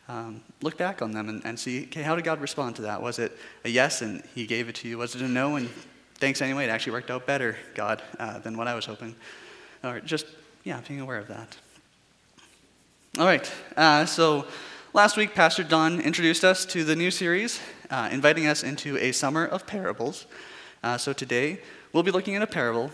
um, 0.09 0.43
look 0.63 0.77
back 0.77 1.01
on 1.01 1.13
them 1.13 1.29
and, 1.29 1.45
and 1.45 1.59
see, 1.59 1.85
okay, 1.85 2.03
how 2.03 2.15
did 2.15 2.25
God 2.25 2.41
respond 2.41 2.77
to 2.77 2.83
that? 2.83 3.01
Was 3.01 3.19
it 3.19 3.37
a 3.65 3.69
yes 3.69 4.03
and 4.03 4.23
He 4.35 4.47
gave 4.47 4.69
it 4.69 4.75
to 4.77 4.89
you? 4.89 4.99
Was 4.99 5.15
it 5.15 5.23
a 5.23 5.29
no 5.29 5.57
and 5.57 5.69
thanks 6.17 6.43
anyway? 6.43 6.65
It 6.65 6.69
actually 6.69 6.93
worked 6.93 7.11
out 7.11 7.27
better, 7.27 7.57
God, 7.75 8.03
uh, 8.19 8.39
than 8.39 8.57
what 8.57 8.69
I 8.69 8.75
was 8.75 8.85
hoping. 8.85 9.15
Or 9.83 10.01
just, 10.01 10.27
yeah, 10.63 10.81
being 10.87 11.01
aware 11.01 11.19
of 11.19 11.29
that. 11.29 11.57
All 13.19 13.27
right, 13.27 13.51
uh, 13.77 14.05
so 14.05 14.47
last 14.93 15.17
week, 15.17 15.35
Pastor 15.35 15.63
Don 15.63 16.01
introduced 16.01 16.45
us 16.45 16.67
to 16.67 16.85
the 16.85 16.97
new 16.97 17.11
series, 17.11 17.61
uh, 17.91 18.09
inviting 18.11 18.47
us 18.47 18.63
into 18.63 18.99
a 18.99 19.13
summer 19.13 19.47
of 19.47 19.67
parables. 19.67 20.27
Uh, 20.83 20.99
so 20.99 21.13
today, 21.13 21.61
we'll 21.93 22.03
be 22.03 22.11
looking 22.11 22.35
at 22.35 22.43
a 22.43 22.47
parable 22.47 22.91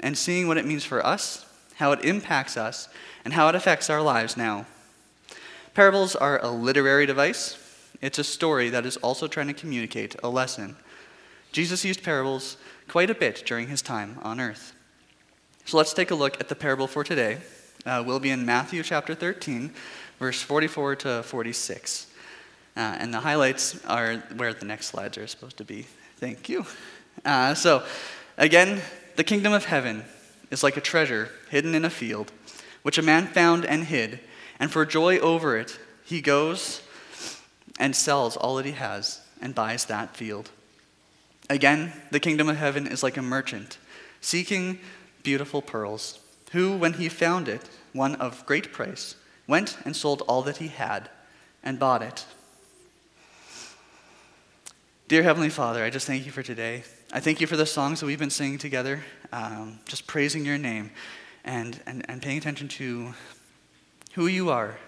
and 0.00 0.18
seeing 0.18 0.48
what 0.48 0.58
it 0.58 0.66
means 0.66 0.84
for 0.84 1.04
us, 1.06 1.46
how 1.76 1.92
it 1.92 2.04
impacts 2.04 2.56
us, 2.56 2.88
and 3.24 3.32
how 3.32 3.48
it 3.48 3.54
affects 3.54 3.88
our 3.88 4.02
lives 4.02 4.36
now. 4.36 4.66
Parables 5.80 6.14
are 6.14 6.38
a 6.44 6.50
literary 6.50 7.06
device. 7.06 7.56
It's 8.02 8.18
a 8.18 8.22
story 8.22 8.68
that 8.68 8.84
is 8.84 8.98
also 8.98 9.26
trying 9.26 9.46
to 9.46 9.54
communicate 9.54 10.14
a 10.22 10.28
lesson. 10.28 10.76
Jesus 11.52 11.86
used 11.86 12.02
parables 12.02 12.58
quite 12.86 13.08
a 13.08 13.14
bit 13.14 13.44
during 13.46 13.68
his 13.68 13.80
time 13.80 14.18
on 14.20 14.40
earth. 14.40 14.74
So 15.64 15.78
let's 15.78 15.94
take 15.94 16.10
a 16.10 16.14
look 16.14 16.38
at 16.38 16.50
the 16.50 16.54
parable 16.54 16.86
for 16.86 17.02
today. 17.02 17.38
Uh, 17.86 18.04
we'll 18.06 18.20
be 18.20 18.28
in 18.28 18.44
Matthew 18.44 18.82
chapter 18.82 19.14
13, 19.14 19.72
verse 20.18 20.42
44 20.42 20.96
to 20.96 21.22
46. 21.22 22.08
Uh, 22.76 22.80
and 22.80 23.14
the 23.14 23.20
highlights 23.20 23.82
are 23.86 24.16
where 24.36 24.52
the 24.52 24.66
next 24.66 24.88
slides 24.88 25.16
are 25.16 25.26
supposed 25.26 25.56
to 25.56 25.64
be. 25.64 25.86
Thank 26.18 26.50
you. 26.50 26.66
Uh, 27.24 27.54
so, 27.54 27.82
again, 28.36 28.82
the 29.16 29.24
kingdom 29.24 29.54
of 29.54 29.64
heaven 29.64 30.04
is 30.50 30.62
like 30.62 30.76
a 30.76 30.82
treasure 30.82 31.30
hidden 31.48 31.74
in 31.74 31.86
a 31.86 31.90
field, 31.90 32.32
which 32.82 32.98
a 32.98 33.02
man 33.02 33.26
found 33.26 33.64
and 33.64 33.84
hid, 33.84 34.20
and 34.60 34.70
for 34.70 34.86
joy 34.86 35.18
over 35.18 35.56
it, 35.56 35.78
he 36.04 36.20
goes 36.20 36.82
and 37.78 37.96
sells 37.96 38.36
all 38.36 38.56
that 38.56 38.66
he 38.66 38.72
has 38.72 39.22
and 39.40 39.54
buys 39.54 39.86
that 39.86 40.14
field. 40.14 40.50
Again, 41.48 41.92
the 42.12 42.20
kingdom 42.20 42.48
of 42.48 42.56
heaven 42.56 42.86
is 42.86 43.02
like 43.02 43.16
a 43.16 43.22
merchant 43.22 43.78
seeking 44.20 44.78
beautiful 45.22 45.62
pearls, 45.62 46.18
who, 46.52 46.76
when 46.76 46.94
he 46.94 47.08
found 47.08 47.48
it, 47.48 47.68
one 47.92 48.14
of 48.16 48.44
great 48.46 48.72
price, 48.72 49.16
went 49.46 49.78
and 49.84 49.96
sold 49.96 50.22
all 50.28 50.42
that 50.42 50.58
he 50.58 50.68
had 50.68 51.08
and 51.62 51.78
bought 51.78 52.02
it. 52.02 52.26
Dear 55.08 55.22
Heavenly 55.22 55.48
Father, 55.48 55.82
I 55.82 55.90
just 55.90 56.06
thank 56.06 56.24
you 56.24 56.32
for 56.32 56.42
today. 56.42 56.84
I 57.12 57.20
thank 57.20 57.40
you 57.40 57.46
for 57.46 57.56
the 57.56 57.66
songs 57.66 58.00
that 58.00 58.06
we've 58.06 58.18
been 58.18 58.30
singing 58.30 58.58
together, 58.58 59.02
um, 59.32 59.80
just 59.86 60.06
praising 60.06 60.44
your 60.44 60.58
name 60.58 60.90
and, 61.44 61.80
and, 61.86 62.08
and 62.08 62.22
paying 62.22 62.38
attention 62.38 62.68
to 62.68 63.14
who 64.12 64.26
you 64.26 64.50
are 64.50 64.78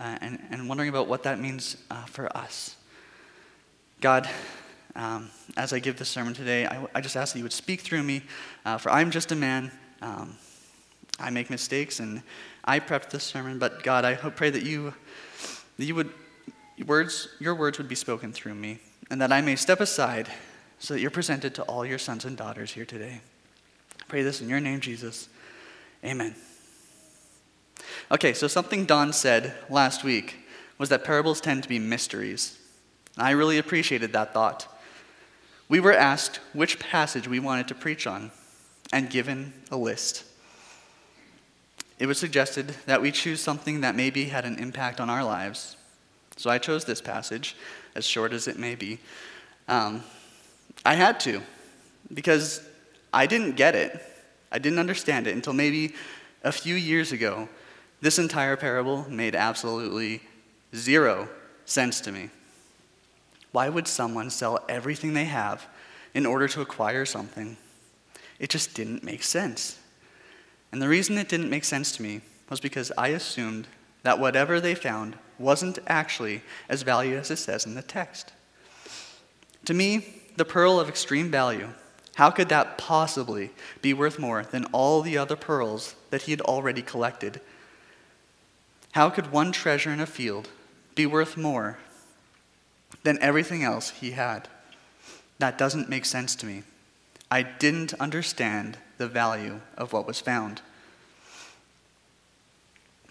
uh, 0.00 0.18
and, 0.20 0.40
and 0.50 0.68
wondering 0.68 0.88
about 0.88 1.08
what 1.08 1.22
that 1.22 1.40
means 1.40 1.76
uh, 1.90 2.04
for 2.04 2.34
us. 2.36 2.76
God, 4.00 4.28
um, 4.96 5.30
as 5.56 5.72
I 5.72 5.78
give 5.78 5.98
this 5.98 6.08
sermon 6.08 6.34
today, 6.34 6.66
I, 6.66 6.86
I, 6.94 7.00
just 7.00 7.16
ask 7.16 7.32
that 7.32 7.38
you 7.38 7.44
would 7.44 7.52
speak 7.52 7.80
through 7.80 8.02
me, 8.02 8.22
uh, 8.64 8.78
for 8.78 8.90
I'm 8.90 9.10
just 9.10 9.32
a 9.32 9.36
man. 9.36 9.72
Um, 10.02 10.36
I 11.18 11.30
make 11.30 11.48
mistakes, 11.50 12.00
and 12.00 12.22
I 12.64 12.80
prepped 12.80 13.10
this 13.10 13.24
sermon, 13.24 13.58
but 13.58 13.82
God, 13.82 14.04
I 14.04 14.14
hope, 14.14 14.36
pray 14.36 14.50
that 14.50 14.62
you, 14.62 14.94
that 15.78 15.84
you 15.84 15.94
would, 15.94 16.10
words, 16.86 17.28
your 17.40 17.54
words 17.54 17.78
would 17.78 17.88
be 17.88 17.94
spoken 17.94 18.32
through 18.32 18.54
me, 18.54 18.78
and 19.10 19.20
that 19.20 19.32
I 19.32 19.40
may 19.40 19.56
step 19.56 19.80
aside 19.80 20.28
so 20.78 20.94
that 20.94 21.00
you're 21.00 21.10
presented 21.10 21.54
to 21.56 21.62
all 21.62 21.86
your 21.86 21.98
sons 21.98 22.24
and 22.24 22.36
daughters 22.36 22.72
here 22.72 22.84
today. 22.84 23.20
I 24.00 24.04
pray 24.08 24.22
this 24.22 24.40
in 24.40 24.48
your 24.48 24.60
name, 24.60 24.80
Jesus. 24.80 25.28
Amen. 26.04 26.34
Okay, 28.10 28.32
so 28.32 28.48
something 28.48 28.84
Don 28.84 29.12
said 29.12 29.54
last 29.68 30.04
week 30.04 30.36
was 30.78 30.88
that 30.88 31.04
parables 31.04 31.40
tend 31.40 31.62
to 31.62 31.68
be 31.68 31.78
mysteries. 31.78 32.58
I 33.16 33.30
really 33.30 33.58
appreciated 33.58 34.12
that 34.12 34.34
thought. 34.34 34.66
We 35.68 35.80
were 35.80 35.92
asked 35.92 36.40
which 36.52 36.78
passage 36.78 37.28
we 37.28 37.40
wanted 37.40 37.68
to 37.68 37.74
preach 37.74 38.06
on 38.06 38.30
and 38.92 39.08
given 39.08 39.52
a 39.70 39.76
list. 39.76 40.24
It 41.98 42.06
was 42.06 42.18
suggested 42.18 42.74
that 42.86 43.00
we 43.00 43.12
choose 43.12 43.40
something 43.40 43.80
that 43.80 43.94
maybe 43.94 44.24
had 44.24 44.44
an 44.44 44.58
impact 44.58 45.00
on 45.00 45.08
our 45.08 45.24
lives. 45.24 45.76
So 46.36 46.50
I 46.50 46.58
chose 46.58 46.84
this 46.84 47.00
passage, 47.00 47.56
as 47.94 48.04
short 48.04 48.32
as 48.32 48.48
it 48.48 48.58
may 48.58 48.74
be. 48.74 48.98
Um, 49.68 50.02
I 50.84 50.94
had 50.94 51.20
to, 51.20 51.40
because 52.12 52.60
I 53.12 53.26
didn't 53.26 53.52
get 53.56 53.74
it. 53.74 54.02
I 54.50 54.58
didn't 54.58 54.80
understand 54.80 55.26
it 55.26 55.34
until 55.34 55.52
maybe 55.52 55.94
a 56.42 56.52
few 56.52 56.74
years 56.74 57.12
ago. 57.12 57.48
This 58.04 58.18
entire 58.18 58.58
parable 58.58 59.06
made 59.08 59.34
absolutely 59.34 60.20
zero 60.76 61.26
sense 61.64 62.02
to 62.02 62.12
me. 62.12 62.28
Why 63.50 63.70
would 63.70 63.88
someone 63.88 64.28
sell 64.28 64.62
everything 64.68 65.14
they 65.14 65.24
have 65.24 65.66
in 66.12 66.26
order 66.26 66.46
to 66.48 66.60
acquire 66.60 67.06
something? 67.06 67.56
It 68.38 68.50
just 68.50 68.74
didn't 68.74 69.04
make 69.04 69.22
sense. 69.22 69.78
And 70.70 70.82
the 70.82 70.88
reason 70.88 71.16
it 71.16 71.30
didn't 71.30 71.48
make 71.48 71.64
sense 71.64 71.92
to 71.92 72.02
me 72.02 72.20
was 72.50 72.60
because 72.60 72.92
I 72.98 73.08
assumed 73.08 73.68
that 74.02 74.18
whatever 74.18 74.60
they 74.60 74.74
found 74.74 75.16
wasn't 75.38 75.78
actually 75.86 76.42
as 76.68 76.82
valuable 76.82 77.22
as 77.22 77.30
it 77.30 77.36
says 77.36 77.64
in 77.64 77.74
the 77.74 77.80
text. 77.80 78.34
To 79.64 79.72
me, 79.72 80.20
the 80.36 80.44
pearl 80.44 80.78
of 80.78 80.90
extreme 80.90 81.30
value, 81.30 81.70
how 82.16 82.30
could 82.30 82.50
that 82.50 82.76
possibly 82.76 83.50
be 83.80 83.94
worth 83.94 84.18
more 84.18 84.42
than 84.42 84.66
all 84.72 85.00
the 85.00 85.16
other 85.16 85.36
pearls 85.36 85.94
that 86.10 86.24
he 86.24 86.32
had 86.32 86.42
already 86.42 86.82
collected? 86.82 87.40
How 88.94 89.10
could 89.10 89.30
one 89.30 89.52
treasure 89.52 89.92
in 89.92 90.00
a 90.00 90.06
field 90.06 90.48
be 90.94 91.06
worth 91.06 91.36
more 91.36 91.78
than 93.02 93.18
everything 93.20 93.62
else 93.62 93.90
he 93.90 94.12
had. 94.12 94.48
That 95.38 95.58
doesn't 95.58 95.88
make 95.88 96.04
sense 96.04 96.34
to 96.36 96.46
me. 96.46 96.62
I 97.30 97.42
didn't 97.42 97.94
understand 97.94 98.78
the 98.98 99.08
value 99.08 99.60
of 99.76 99.92
what 99.92 100.06
was 100.06 100.20
found. 100.20 100.62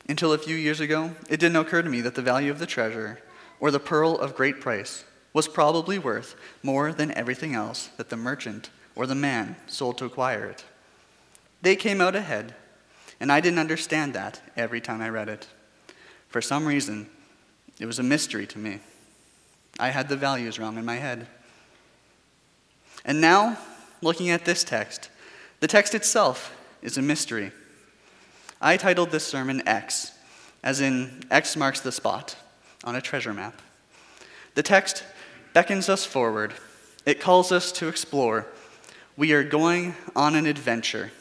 Until 0.07 0.33
a 0.33 0.37
few 0.37 0.55
years 0.55 0.79
ago, 0.79 1.11
it 1.29 1.39
didn't 1.39 1.57
occur 1.57 1.81
to 1.81 1.89
me 1.89 2.01
that 2.01 2.15
the 2.15 2.21
value 2.21 2.51
of 2.51 2.59
the 2.59 2.65
treasure, 2.65 3.19
or 3.59 3.71
the 3.71 3.79
pearl 3.79 4.17
of 4.17 4.35
great 4.35 4.59
price, 4.59 5.05
was 5.31 5.47
probably 5.47 5.97
worth 5.97 6.35
more 6.61 6.91
than 6.91 7.11
everything 7.11 7.53
else 7.53 7.89
that 7.97 8.09
the 8.09 8.17
merchant 8.17 8.69
or 8.95 9.07
the 9.07 9.15
man 9.15 9.55
sold 9.67 9.97
to 9.97 10.05
acquire 10.05 10.45
it. 10.45 10.65
They 11.61 11.75
came 11.75 12.01
out 12.01 12.15
ahead, 12.15 12.53
and 13.19 13.31
I 13.31 13.39
didn't 13.39 13.59
understand 13.59 14.13
that 14.13 14.41
every 14.55 14.81
time 14.81 15.01
I 15.01 15.09
read 15.09 15.29
it. 15.29 15.47
For 16.33 16.41
some 16.41 16.65
reason, 16.65 17.07
it 17.79 17.85
was 17.85 17.99
a 17.99 18.03
mystery 18.03 18.47
to 18.47 18.57
me. 18.57 18.79
I 19.79 19.89
had 19.91 20.09
the 20.09 20.15
values 20.15 20.57
wrong 20.57 20.79
in 20.79 20.83
my 20.83 20.95
head. 20.95 21.27
And 23.05 23.21
now, 23.21 23.59
looking 24.01 24.31
at 24.31 24.43
this 24.43 24.63
text, 24.63 25.11
the 25.59 25.67
text 25.67 25.93
itself 25.93 26.51
is 26.81 26.97
a 26.97 27.03
mystery. 27.03 27.51
I 28.59 28.77
titled 28.77 29.11
this 29.11 29.27
sermon 29.27 29.61
X, 29.67 30.11
as 30.63 30.81
in 30.81 31.23
X 31.29 31.55
marks 31.55 31.81
the 31.81 31.91
spot 31.91 32.35
on 32.83 32.95
a 32.95 33.01
treasure 33.01 33.35
map. 33.35 33.61
The 34.55 34.63
text 34.63 35.03
beckons 35.53 35.87
us 35.87 36.03
forward, 36.03 36.55
it 37.05 37.19
calls 37.19 37.51
us 37.51 37.71
to 37.73 37.87
explore. 37.87 38.47
We 39.15 39.33
are 39.33 39.43
going 39.43 39.93
on 40.15 40.33
an 40.33 40.47
adventure. 40.47 41.11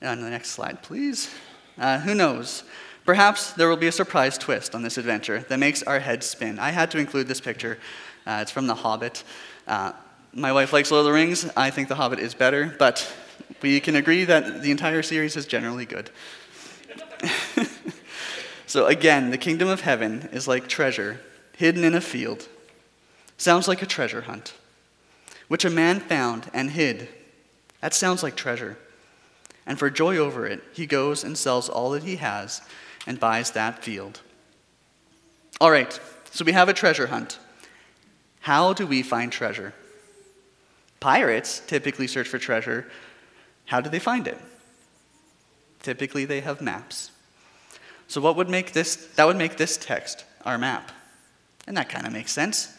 And 0.00 0.18
On 0.18 0.20
the 0.20 0.30
next 0.30 0.50
slide, 0.50 0.82
please. 0.82 1.32
Uh, 1.78 2.00
who 2.00 2.12
knows? 2.12 2.64
Perhaps 3.04 3.54
there 3.54 3.68
will 3.68 3.76
be 3.76 3.88
a 3.88 3.92
surprise 3.92 4.38
twist 4.38 4.74
on 4.74 4.82
this 4.82 4.96
adventure 4.96 5.40
that 5.48 5.58
makes 5.58 5.82
our 5.82 5.98
heads 5.98 6.26
spin. 6.26 6.58
I 6.58 6.70
had 6.70 6.90
to 6.92 6.98
include 6.98 7.26
this 7.26 7.40
picture. 7.40 7.78
Uh, 8.26 8.38
it's 8.42 8.52
from 8.52 8.68
The 8.68 8.76
Hobbit. 8.76 9.24
Uh, 9.66 9.92
my 10.32 10.52
wife 10.52 10.72
likes 10.72 10.90
Lord 10.90 11.00
of 11.00 11.06
the 11.06 11.12
Rings. 11.12 11.50
I 11.56 11.70
think 11.70 11.88
The 11.88 11.96
Hobbit 11.96 12.20
is 12.20 12.34
better, 12.34 12.74
but 12.78 13.12
we 13.60 13.80
can 13.80 13.96
agree 13.96 14.24
that 14.24 14.62
the 14.62 14.70
entire 14.70 15.02
series 15.02 15.36
is 15.36 15.46
generally 15.46 15.84
good. 15.84 16.10
so, 18.66 18.86
again, 18.86 19.30
the 19.30 19.38
kingdom 19.38 19.68
of 19.68 19.80
heaven 19.80 20.28
is 20.32 20.46
like 20.46 20.68
treasure 20.68 21.20
hidden 21.56 21.84
in 21.84 21.94
a 21.94 22.00
field. 22.00 22.48
Sounds 23.36 23.66
like 23.66 23.82
a 23.82 23.86
treasure 23.86 24.22
hunt, 24.22 24.54
which 25.48 25.64
a 25.64 25.70
man 25.70 25.98
found 25.98 26.50
and 26.54 26.70
hid. 26.70 27.08
That 27.80 27.94
sounds 27.94 28.22
like 28.22 28.36
treasure. 28.36 28.78
And 29.66 29.78
for 29.78 29.90
joy 29.90 30.16
over 30.16 30.46
it, 30.46 30.62
he 30.72 30.86
goes 30.86 31.24
and 31.24 31.36
sells 31.36 31.68
all 31.68 31.90
that 31.90 32.04
he 32.04 32.16
has 32.16 32.62
and 33.06 33.18
buys 33.18 33.50
that 33.52 33.82
field. 33.82 34.20
All 35.60 35.70
right, 35.70 35.98
so 36.30 36.44
we 36.44 36.52
have 36.52 36.68
a 36.68 36.72
treasure 36.72 37.08
hunt. 37.08 37.38
How 38.40 38.72
do 38.72 38.86
we 38.86 39.02
find 39.02 39.30
treasure? 39.30 39.74
Pirates 41.00 41.60
typically 41.66 42.06
search 42.06 42.28
for 42.28 42.38
treasure. 42.38 42.86
How 43.66 43.80
do 43.80 43.90
they 43.90 43.98
find 43.98 44.26
it? 44.26 44.38
Typically, 45.82 46.24
they 46.24 46.40
have 46.40 46.60
maps. 46.60 47.10
So, 48.08 48.20
what 48.20 48.36
would 48.36 48.48
make 48.48 48.72
this, 48.72 48.96
that 49.16 49.24
would 49.24 49.36
make 49.36 49.56
this 49.56 49.76
text 49.76 50.24
our 50.44 50.58
map. 50.58 50.92
And 51.66 51.76
that 51.76 51.88
kind 51.88 52.06
of 52.06 52.12
makes 52.12 52.32
sense. 52.32 52.76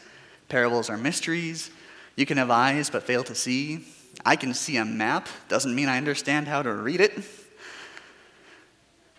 Parables 0.49 0.89
are 0.89 0.97
mysteries. 0.97 1.71
You 2.15 2.25
can 2.25 2.37
have 2.37 2.51
eyes 2.51 2.89
but 2.89 3.03
fail 3.03 3.23
to 3.23 3.35
see. 3.35 3.85
I 4.25 4.35
can 4.35 4.53
see 4.53 4.77
a 4.77 4.85
map, 4.85 5.27
doesn't 5.49 5.73
mean 5.73 5.89
I 5.89 5.97
understand 5.97 6.47
how 6.47 6.61
to 6.61 6.71
read 6.71 7.01
it. 7.01 7.23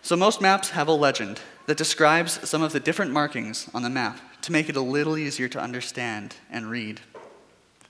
So, 0.05 0.15
most 0.15 0.39
maps 0.39 0.69
have 0.69 0.87
a 0.87 0.91
legend 0.91 1.41
that 1.65 1.79
describes 1.79 2.47
some 2.47 2.61
of 2.61 2.71
the 2.71 2.79
different 2.79 3.11
markings 3.11 3.67
on 3.73 3.81
the 3.81 3.89
map 3.89 4.19
to 4.43 4.51
make 4.51 4.69
it 4.69 4.75
a 4.75 4.81
little 4.81 5.17
easier 5.17 5.47
to 5.47 5.59
understand 5.59 6.35
and 6.51 6.69
read. 6.69 7.01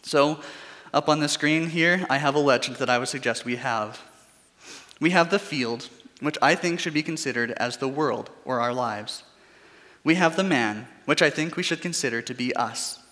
So, 0.01 0.39
up 0.93 1.09
on 1.09 1.19
the 1.19 1.27
screen 1.27 1.71
here, 1.71 2.07
I 2.09 2.19
have 2.19 2.33
a 2.33 2.39
legend 2.39 2.77
that 2.77 2.89
I 2.89 2.99
would 2.99 3.09
suggest 3.09 3.43
we 3.43 3.57
have. 3.57 4.01
We 5.01 5.09
have 5.09 5.29
the 5.29 5.39
field, 5.39 5.89
which 6.21 6.37
I 6.41 6.55
think 6.55 6.79
should 6.79 6.93
be 6.93 7.03
considered 7.03 7.51
as 7.57 7.75
the 7.75 7.89
world 7.89 8.29
or 8.45 8.61
our 8.61 8.73
lives. 8.73 9.23
We 10.05 10.15
have 10.15 10.37
the 10.37 10.43
man, 10.45 10.87
which 11.03 11.21
I 11.21 11.29
think 11.29 11.57
we 11.57 11.63
should 11.63 11.81
consider 11.81 12.21
to 12.21 12.33
be 12.33 12.55
us. 12.55 13.03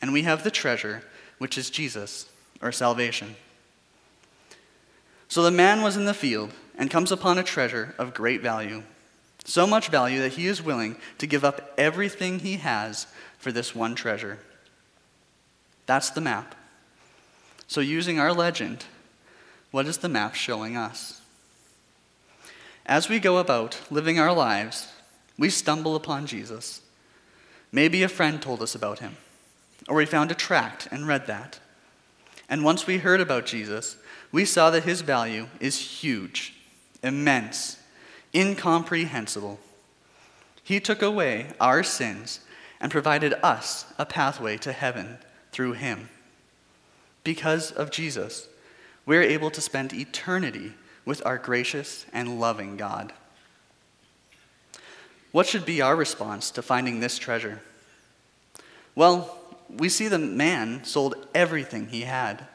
And 0.00 0.14
we 0.14 0.22
have 0.22 0.44
the 0.44 0.50
treasure, 0.50 1.02
which 1.36 1.58
is 1.58 1.68
Jesus 1.68 2.24
or 2.62 2.72
salvation. 2.72 3.36
So 5.28 5.42
the 5.42 5.50
man 5.50 5.82
was 5.82 5.98
in 5.98 6.06
the 6.06 6.14
field 6.14 6.52
and 6.76 6.90
comes 6.90 7.12
upon 7.12 7.38
a 7.38 7.42
treasure 7.42 7.94
of 7.98 8.14
great 8.14 8.40
value. 8.40 8.82
So 9.44 9.66
much 9.66 9.88
value 9.88 10.20
that 10.20 10.34
he 10.34 10.46
is 10.46 10.62
willing 10.62 10.96
to 11.18 11.26
give 11.26 11.44
up 11.44 11.72
everything 11.78 12.40
he 12.40 12.56
has 12.56 13.06
for 13.38 13.52
this 13.52 13.74
one 13.74 13.94
treasure. 13.94 14.38
That's 15.86 16.10
the 16.10 16.20
map. 16.20 16.54
So, 17.68 17.80
using 17.80 18.18
our 18.18 18.32
legend, 18.32 18.84
what 19.70 19.86
is 19.86 19.98
the 19.98 20.08
map 20.08 20.34
showing 20.34 20.76
us? 20.76 21.20
As 22.84 23.08
we 23.08 23.18
go 23.18 23.38
about 23.38 23.80
living 23.90 24.18
our 24.18 24.32
lives, 24.32 24.88
we 25.38 25.50
stumble 25.50 25.96
upon 25.96 26.26
Jesus. 26.26 26.80
Maybe 27.72 28.02
a 28.02 28.08
friend 28.08 28.40
told 28.40 28.62
us 28.62 28.74
about 28.74 29.00
him, 29.00 29.16
or 29.88 29.96
we 29.96 30.06
found 30.06 30.30
a 30.30 30.34
tract 30.34 30.88
and 30.90 31.06
read 31.06 31.26
that. 31.26 31.58
And 32.48 32.64
once 32.64 32.86
we 32.86 32.98
heard 32.98 33.20
about 33.20 33.46
Jesus, 33.46 33.96
we 34.30 34.44
saw 34.44 34.70
that 34.70 34.84
his 34.84 35.00
value 35.00 35.48
is 35.58 35.78
huge, 35.78 36.54
immense, 37.02 37.78
incomprehensible. 38.34 39.58
He 40.62 40.80
took 40.80 41.02
away 41.02 41.52
our 41.60 41.82
sins 41.82 42.40
and 42.80 42.90
provided 42.92 43.34
us 43.42 43.86
a 43.98 44.06
pathway 44.06 44.56
to 44.58 44.72
heaven 44.72 45.18
through 45.52 45.72
him. 45.74 46.08
Because 47.24 47.72
of 47.72 47.90
Jesus, 47.90 48.48
we're 49.06 49.22
able 49.22 49.50
to 49.50 49.60
spend 49.60 49.92
eternity 49.92 50.74
with 51.04 51.24
our 51.24 51.38
gracious 51.38 52.04
and 52.12 52.40
loving 52.40 52.76
God. 52.76 53.12
What 55.32 55.46
should 55.46 55.64
be 55.64 55.80
our 55.80 55.94
response 55.94 56.50
to 56.52 56.62
finding 56.62 57.00
this 57.00 57.18
treasure? 57.18 57.60
Well, 58.94 59.38
we 59.68 59.88
see 59.88 60.08
the 60.08 60.18
man 60.18 60.84
sold 60.84 61.14
everything 61.34 61.88
he 61.88 62.02
had. 62.02 62.46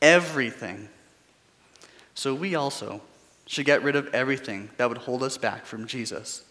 Everything. 0.00 0.88
So 2.14 2.34
we 2.34 2.54
also 2.54 3.02
should 3.48 3.64
get 3.64 3.82
rid 3.82 3.96
of 3.96 4.14
everything 4.14 4.68
that 4.76 4.88
would 4.88 4.98
hold 4.98 5.22
us 5.22 5.38
back 5.38 5.64
from 5.64 5.86
Jesus. 5.86 6.44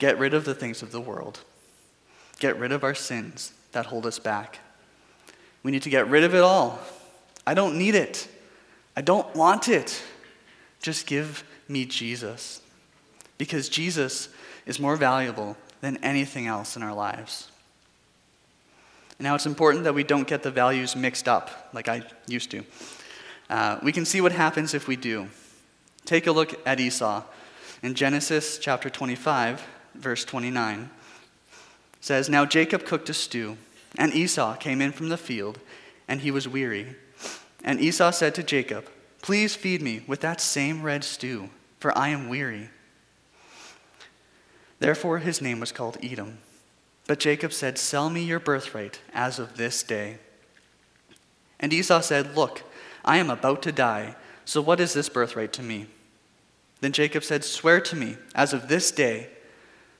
Get 0.00 0.18
rid 0.18 0.34
of 0.34 0.44
the 0.44 0.54
things 0.54 0.82
of 0.82 0.90
the 0.90 1.00
world. 1.00 1.40
Get 2.40 2.58
rid 2.58 2.72
of 2.72 2.82
our 2.82 2.96
sins 2.96 3.52
that 3.72 3.86
hold 3.86 4.04
us 4.04 4.18
back. 4.18 4.58
We 5.62 5.70
need 5.70 5.82
to 5.82 5.90
get 5.90 6.08
rid 6.08 6.24
of 6.24 6.34
it 6.34 6.42
all. 6.42 6.80
I 7.46 7.54
don't 7.54 7.78
need 7.78 7.94
it. 7.94 8.28
I 8.96 9.02
don't 9.02 9.34
want 9.36 9.68
it. 9.68 10.02
Just 10.82 11.06
give 11.06 11.44
me 11.68 11.84
Jesus. 11.84 12.60
Because 13.38 13.68
Jesus 13.68 14.28
is 14.66 14.80
more 14.80 14.96
valuable 14.96 15.56
than 15.80 15.96
anything 15.98 16.48
else 16.48 16.76
in 16.76 16.82
our 16.82 16.94
lives. 16.94 17.50
Now, 19.20 19.36
it's 19.36 19.46
important 19.46 19.84
that 19.84 19.94
we 19.94 20.02
don't 20.02 20.26
get 20.26 20.42
the 20.42 20.50
values 20.50 20.96
mixed 20.96 21.28
up 21.28 21.70
like 21.72 21.88
I 21.88 22.02
used 22.26 22.50
to. 22.50 22.64
Uh, 23.48 23.78
we 23.82 23.92
can 23.92 24.04
see 24.04 24.20
what 24.20 24.32
happens 24.32 24.74
if 24.74 24.88
we 24.88 24.96
do. 24.96 25.28
Take 26.06 26.28
a 26.28 26.32
look 26.32 26.54
at 26.64 26.78
Esau. 26.78 27.24
In 27.82 27.94
Genesis 27.94 28.58
chapter 28.58 28.88
25, 28.88 29.62
verse 29.96 30.24
29, 30.24 30.88
says, 32.00 32.28
Now 32.28 32.46
Jacob 32.46 32.84
cooked 32.84 33.10
a 33.10 33.14
stew, 33.14 33.58
and 33.98 34.14
Esau 34.14 34.54
came 34.54 34.80
in 34.80 34.92
from 34.92 35.08
the 35.08 35.16
field, 35.16 35.58
and 36.06 36.20
he 36.20 36.30
was 36.30 36.46
weary. 36.46 36.94
And 37.64 37.80
Esau 37.80 38.12
said 38.12 38.36
to 38.36 38.44
Jacob, 38.44 38.88
Please 39.20 39.56
feed 39.56 39.82
me 39.82 40.02
with 40.06 40.20
that 40.20 40.40
same 40.40 40.82
red 40.82 41.02
stew, 41.02 41.50
for 41.80 41.96
I 41.98 42.08
am 42.08 42.28
weary. 42.28 42.70
Therefore 44.78 45.18
his 45.18 45.42
name 45.42 45.58
was 45.58 45.72
called 45.72 45.98
Edom. 46.00 46.38
But 47.08 47.18
Jacob 47.18 47.52
said, 47.52 47.78
Sell 47.78 48.10
me 48.10 48.22
your 48.22 48.38
birthright 48.38 49.00
as 49.12 49.40
of 49.40 49.56
this 49.56 49.82
day. 49.82 50.18
And 51.58 51.72
Esau 51.72 52.00
said, 52.00 52.36
Look, 52.36 52.62
I 53.04 53.16
am 53.16 53.30
about 53.30 53.62
to 53.62 53.72
die, 53.72 54.14
so 54.44 54.60
what 54.60 54.78
is 54.78 54.92
this 54.92 55.08
birthright 55.08 55.52
to 55.54 55.62
me? 55.64 55.88
Then 56.80 56.92
Jacob 56.92 57.24
said, 57.24 57.44
Swear 57.44 57.80
to 57.80 57.96
me 57.96 58.16
as 58.34 58.52
of 58.52 58.68
this 58.68 58.90
day. 58.90 59.28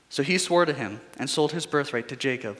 So 0.09 0.23
he 0.23 0.38
swore 0.38 0.64
to 0.66 0.73
him 0.73 1.00
and 1.18 1.28
sold 1.28 1.52
his 1.52 1.66
birthright 1.66 2.09
to 2.09 2.16
Jacob. 2.16 2.59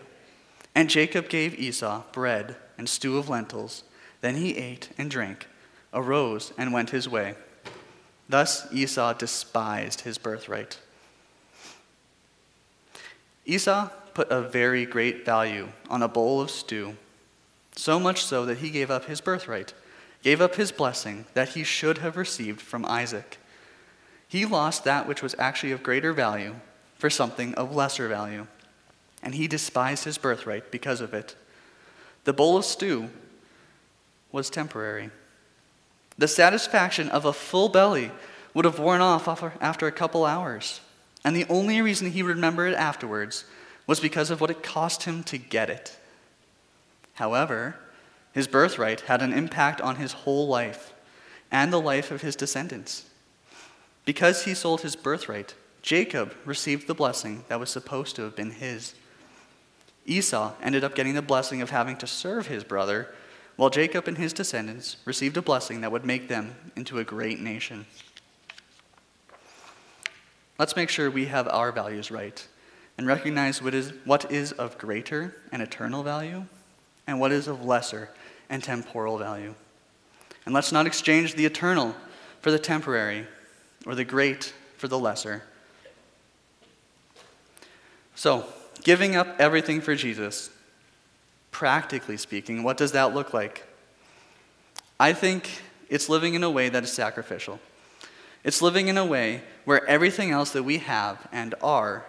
And 0.75 0.90
Jacob 0.90 1.28
gave 1.28 1.58
Esau 1.58 2.02
bread 2.12 2.56
and 2.76 2.88
stew 2.88 3.19
of 3.19 3.28
lentils. 3.28 3.84
Then 4.21 4.36
he 4.36 4.56
ate 4.56 4.91
and 4.99 5.10
drank, 5.10 5.47
arose 5.93 6.52
and 6.58 6.73
went 6.73 6.91
his 6.91 7.08
way. 7.08 7.34
Thus 8.28 8.67
Esau 8.73 9.12
despised 9.12 10.02
his 10.02 10.19
birthright. 10.19 10.80
Esau 13.45 13.88
put 14.14 14.30
a 14.30 14.43
very 14.43 14.84
great 14.84 15.25
value 15.25 15.69
on 15.88 16.02
a 16.02 16.08
bowl 16.08 16.41
of 16.41 16.50
stew, 16.50 16.97
so 17.76 18.00
much 18.00 18.25
so 18.25 18.45
that 18.45 18.58
he 18.58 18.71
gave 18.71 18.91
up 18.91 19.04
his 19.04 19.21
birthright, 19.21 19.73
gave 20.23 20.41
up 20.41 20.56
his 20.56 20.73
blessing 20.73 21.26
that 21.34 21.50
he 21.50 21.62
should 21.62 21.99
have 21.99 22.17
received 22.17 22.60
from 22.60 22.84
Isaac. 22.86 23.38
He 24.28 24.45
lost 24.45 24.84
that 24.84 25.06
which 25.06 25.23
was 25.23 25.34
actually 25.39 25.73
of 25.73 25.82
greater 25.82 26.12
value 26.12 26.56
for 26.97 27.10
something 27.10 27.54
of 27.54 27.75
lesser 27.75 28.08
value, 28.08 28.47
and 29.23 29.34
he 29.34 29.47
despised 29.47 30.04
his 30.04 30.19
birthright 30.19 30.71
because 30.71 31.00
of 31.00 31.15
it. 31.15 31.36
The 32.25 32.32
bowl 32.32 32.56
of 32.56 32.65
stew 32.65 33.10
was 34.32 34.50
temporary. 34.50 35.10
The 36.19 36.28
satisfaction 36.28 37.08
of 37.10 37.25
a 37.25 37.32
full 37.32 37.69
belly 37.69 38.10
would 38.54 38.65
have 38.65 38.78
worn 38.78 39.00
off 39.00 39.28
after 39.60 39.86
a 39.86 39.93
couple 39.93 40.25
hours, 40.25 40.80
and 41.25 41.36
the 41.36 41.47
only 41.49 41.80
reason 41.80 42.10
he 42.10 42.23
remembered 42.23 42.73
it 42.73 42.76
afterwards 42.76 43.45
was 43.86 44.00
because 44.00 44.30
of 44.30 44.41
what 44.41 44.50
it 44.50 44.62
cost 44.62 45.04
him 45.04 45.23
to 45.25 45.39
get 45.39 45.71
it. 45.71 45.97
However, 47.15 47.76
his 48.32 48.49
birthright 48.49 49.02
had 49.02 49.23
an 49.23 49.32
impact 49.32 49.80
on 49.80 49.97
his 49.97 50.12
whole 50.12 50.49
life 50.49 50.93
and 51.50 51.73
the 51.73 51.80
life 51.80 52.10
of 52.10 52.23
his 52.23 52.34
descendants. 52.34 53.04
Because 54.06 54.45
he 54.45 54.54
sold 54.54 54.80
his 54.80 54.97
birthright, 54.97 55.54
Jacob 55.82 56.34
received 56.47 56.86
the 56.86 56.95
blessing 56.95 57.45
that 57.49 57.60
was 57.60 57.71
supposed 57.71 58.16
to 58.16 58.23
have 58.23 58.34
been 58.34 58.52
his. 58.52 58.95
Esau 60.06 60.52
ended 60.62 60.84
up 60.84 60.95
getting 60.95 61.14
the 61.14 61.23
blessing 61.23 61.60
of 61.60 61.71
having 61.71 61.97
to 61.99 62.06
serve 62.06 62.47
his 62.47 62.64
brother, 62.64 63.12
while 63.56 63.69
Jacob 63.69 64.06
and 64.06 64.16
his 64.16 64.32
descendants 64.32 64.97
received 65.04 65.36
a 65.36 65.42
blessing 65.42 65.80
that 65.80 65.90
would 65.90 66.04
make 66.04 66.28
them 66.28 66.54
into 66.76 66.99
a 66.99 67.04
great 67.04 67.40
nation. 67.40 67.84
Let's 70.58 70.76
make 70.76 70.88
sure 70.88 71.10
we 71.10 71.26
have 71.26 71.49
our 71.49 71.73
values 71.73 72.10
right 72.10 72.47
and 72.97 73.06
recognize 73.06 73.60
what 73.60 73.75
is, 73.75 73.92
what 74.04 74.30
is 74.30 74.52
of 74.52 74.78
greater 74.78 75.36
and 75.50 75.60
eternal 75.60 76.02
value 76.02 76.45
and 77.06 77.19
what 77.19 77.32
is 77.32 77.49
of 77.49 77.64
lesser 77.64 78.10
and 78.49 78.62
temporal 78.62 79.19
value. 79.19 79.54
And 80.45 80.54
let's 80.54 80.73
not 80.73 80.86
exchange 80.86 81.34
the 81.34 81.45
eternal 81.45 81.95
for 82.40 82.50
the 82.52 82.58
temporary 82.58 83.26
or 83.86 83.94
the 83.94 84.04
great 84.04 84.52
for 84.76 84.88
the 84.88 84.99
lesser. 84.99 85.44
So, 88.14 88.46
giving 88.82 89.16
up 89.16 89.28
everything 89.38 89.80
for 89.80 89.94
Jesus, 89.94 90.50
practically 91.50 92.16
speaking, 92.16 92.62
what 92.62 92.76
does 92.76 92.92
that 92.92 93.14
look 93.14 93.32
like? 93.32 93.64
I 94.99 95.12
think 95.12 95.62
it's 95.88 96.08
living 96.08 96.34
in 96.34 96.42
a 96.42 96.50
way 96.50 96.68
that 96.68 96.84
is 96.84 96.92
sacrificial. 96.92 97.60
It's 98.44 98.60
living 98.60 98.88
in 98.88 98.99
a 98.99 99.04
way 99.04 99.42
where 99.64 99.84
everything 99.86 100.30
else 100.30 100.50
that 100.52 100.62
we 100.62 100.78
have 100.78 101.26
and 101.32 101.54
are 101.62 102.06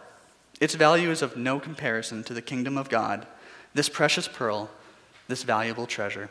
its 0.60 0.76
value 0.76 1.12
is 1.12 1.22
of 1.22 1.38
no 1.38 1.60
comparison 1.60 2.24
to 2.24 2.34
the 2.34 2.42
kingdom 2.42 2.78
of 2.78 2.90
God, 2.90 3.28
this 3.74 3.90
precious 3.90 4.28
pearl, 4.28 4.70
this 5.28 5.44
valuable 5.44 5.86
treasure. 5.86 6.30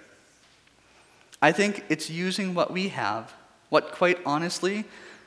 I 1.41 1.53
think 1.53 1.85
it's 1.89 2.11
using 2.11 2.55
what 2.55 2.73
we 2.73 2.89
have, 2.89 3.33
what 3.69 3.93
quite 3.93 4.19
honestly 4.27 4.85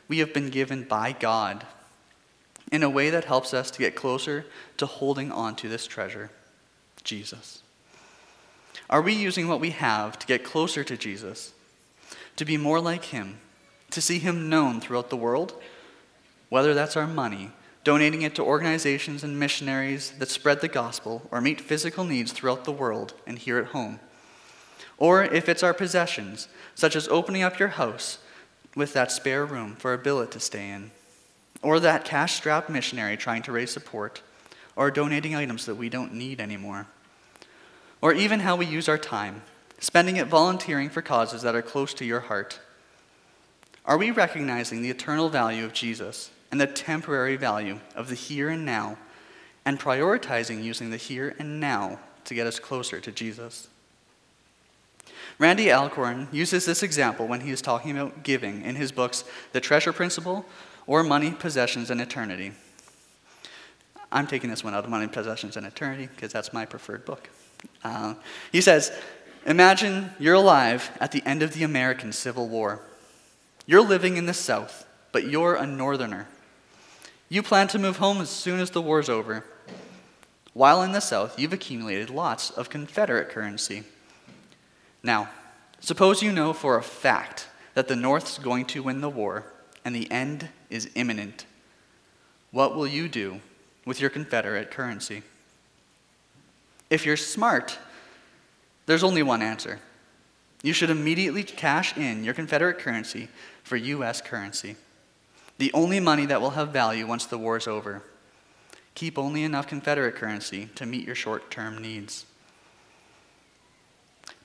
we 0.10 0.18
have 0.18 0.34
been 0.34 0.50
given 0.50 0.84
by 0.84 1.14
God, 1.14 1.66
in 2.72 2.84
a 2.84 2.90
way 2.90 3.10
that 3.10 3.26
helps 3.26 3.54
us 3.54 3.72
to 3.72 3.80
get 3.80 3.96
closer 3.96 4.46
to 4.78 4.86
holding 4.86 5.32
on 5.32 5.56
to 5.56 5.70
this 5.70 5.88
treasure, 5.88 6.32
Jesus. 7.04 7.62
Are 8.90 9.02
we 9.02 9.14
using 9.14 9.48
what 9.48 9.60
we 9.60 9.70
have 9.70 10.20
to 10.20 10.28
get 10.28 10.44
closer 10.44 10.84
to 10.84 10.98
Jesus, 10.98 11.54
to 12.36 12.44
be 12.44 12.58
more 12.58 12.82
like 12.82 13.06
Him, 13.06 13.38
to 13.92 14.02
see 14.02 14.20
Him 14.20 14.50
known 14.50 14.82
throughout 14.82 15.10
the 15.10 15.16
world? 15.16 15.54
Whether 16.50 16.74
that's 16.74 16.98
our 16.98 17.08
money, 17.08 17.52
donating 17.84 18.24
it 18.24 18.34
to 18.36 18.44
organizations 18.44 19.24
and 19.24 19.40
missionaries 19.40 20.12
that 20.18 20.30
spread 20.30 20.62
the 20.62 20.68
gospel 20.68 21.28
or 21.32 21.42
meet 21.42 21.62
physical 21.62 22.04
needs 22.04 22.32
throughout 22.32 22.66
the 22.66 22.72
world 22.72 23.14
and 23.28 23.38
here 23.38 23.60
at 23.60 23.68
home. 23.68 24.00
Or 24.98 25.24
if 25.24 25.48
it's 25.48 25.64
our 25.64 25.74
possessions, 25.74 26.48
such 26.74 26.96
as 26.96 27.08
opening 27.08 27.44
up 27.44 27.60
your 27.60 27.70
house 27.70 28.18
with 28.80 28.94
that 28.94 29.12
spare 29.12 29.46
room 29.46 29.76
for 29.76 29.94
a 29.94 29.98
billet 30.00 30.32
to 30.32 30.40
stay 30.40 30.72
in, 30.72 30.90
or 31.62 31.80
that 31.80 32.06
cash 32.06 32.34
strapped 32.34 32.70
missionary 32.70 33.16
trying 33.16 33.44
to 33.44 33.52
raise 33.52 33.70
support, 33.70 34.24
or 34.76 34.90
donating 34.90 35.36
items 35.36 35.68
that 35.68 35.76
we 35.76 35.90
don't 35.90 36.14
need 36.14 36.42
anymore. 36.42 36.88
Or 38.02 38.14
even 38.14 38.40
how 38.40 38.56
we 38.56 38.66
use 38.66 38.90
our 38.90 38.98
time, 38.98 39.44
spending 39.80 40.16
it 40.16 40.26
volunteering 40.26 40.90
for 40.90 41.04
causes 41.04 41.44
that 41.44 41.54
are 41.54 41.62
close 41.62 41.94
to 41.94 42.06
your 42.06 42.22
heart. 42.22 42.60
Are 43.86 43.98
we 43.98 44.10
recognizing 44.10 44.82
the 44.82 44.90
eternal 44.90 45.30
value 45.30 45.64
of 45.64 45.74
Jesus 45.74 46.32
and 46.52 46.60
the 46.60 46.68
temporary 46.68 47.36
value 47.36 47.80
of 47.96 48.10
the 48.10 48.16
here 48.16 48.50
and 48.50 48.66
now, 48.66 48.98
and 49.66 49.80
prioritizing 49.80 50.64
using 50.64 50.90
the 50.90 50.98
here 50.98 51.36
and 51.38 51.60
now 51.60 52.00
to 52.26 52.34
get 52.34 52.48
us 52.48 52.60
closer 52.60 53.00
to 53.00 53.12
Jesus. 53.12 53.68
Randy 55.40 55.72
Alcorn 55.72 56.28
uses 56.34 56.66
this 56.66 56.84
example 56.84 57.26
when 57.26 57.40
he 57.40 57.52
is 57.52 57.62
talking 57.62 57.92
about 57.92 58.24
giving 58.24 58.62
in 58.62 58.76
his 58.76 58.92
books, 58.92 59.24
The 59.54 59.62
Treasure 59.62 59.94
Principle 59.94 60.46
or 60.86 61.02
Money, 61.02 61.32
Possessions, 61.32 61.90
and 61.90 62.02
Eternity. 62.02 62.52
I'm 64.12 64.28
taking 64.28 64.50
this 64.50 64.66
one 64.66 64.74
out 64.74 64.84
of 64.84 64.90
Money, 64.90 65.08
Possessions, 65.08 65.56
and 65.56 65.66
Eternity 65.66 66.10
because 66.14 66.34
that's 66.34 66.52
my 66.52 66.66
preferred 66.66 67.06
book. 67.06 67.30
Uh, 67.84 68.16
he 68.52 68.60
says, 68.60 68.92
Imagine 69.46 70.12
you're 70.20 70.36
alive 70.36 70.92
at 71.00 71.14
the 71.14 71.24
end 71.26 71.42
of 71.42 71.54
the 71.54 71.64
American 71.64 72.12
Civil 72.12 72.50
War. 72.50 72.82
You're 73.66 73.82
living 73.82 74.18
in 74.18 74.26
the 74.26 74.34
South, 74.34 74.86
but 75.14 75.26
you're 75.26 75.56
a 75.56 75.66
Northerner. 75.66 76.28
You 77.30 77.44
plan 77.44 77.70
to 77.70 77.80
move 77.80 77.98
home 77.98 78.20
as 78.20 78.30
soon 78.30 78.60
as 78.60 78.72
the 78.72 78.82
war's 78.82 79.08
over. 79.08 79.46
While 80.54 80.82
in 80.82 80.92
the 80.92 81.00
South, 81.00 81.40
you've 81.40 81.54
accumulated 81.54 82.10
lots 82.10 82.50
of 82.52 82.70
Confederate 82.70 83.30
currency. 83.30 83.84
Now, 85.04 85.30
suppose 85.80 86.22
you 86.22 86.32
know 86.32 86.54
for 86.54 86.78
a 86.78 86.84
fact 86.84 87.48
that 87.74 87.88
the 87.88 87.96
North's 87.96 88.38
going 88.38 88.66
to 88.66 88.84
win 88.84 89.02
the 89.02 89.10
war 89.10 89.46
and 89.86 89.96
the 89.96 90.12
end 90.12 90.50
is 90.70 90.90
imminent. 90.96 91.46
What 92.52 92.76
will 92.76 92.88
you 92.88 93.08
do 93.08 93.42
with 93.86 94.02
your 94.02 94.10
Confederate 94.10 94.72
currency? 94.72 95.24
If 96.90 97.06
you're 97.06 97.18
smart, 97.18 97.78
there's 98.86 99.04
only 99.04 99.24
one 99.24 99.42
answer. 99.42 99.80
You 100.62 100.74
should 100.74 100.90
immediately 100.90 101.44
cash 101.44 101.96
in 101.96 102.24
your 102.24 102.34
Confederate 102.34 102.80
currency 102.80 103.30
for 103.64 103.78
U.S. 103.78 104.22
currency, 104.22 104.76
the 105.58 105.72
only 105.74 106.00
money 106.00 106.26
that 106.26 106.42
will 106.42 106.52
have 106.52 106.70
value 106.70 107.06
once 107.06 107.26
the 107.26 107.38
war 107.38 107.56
is 107.56 107.68
over. 107.68 108.02
Keep 108.96 109.18
only 109.18 109.44
enough 109.44 109.68
Confederate 109.68 110.16
currency 110.16 110.70
to 110.76 110.86
meet 110.86 111.06
your 111.06 111.16
short 111.16 111.52
term 111.52 111.78
needs. 111.78 112.26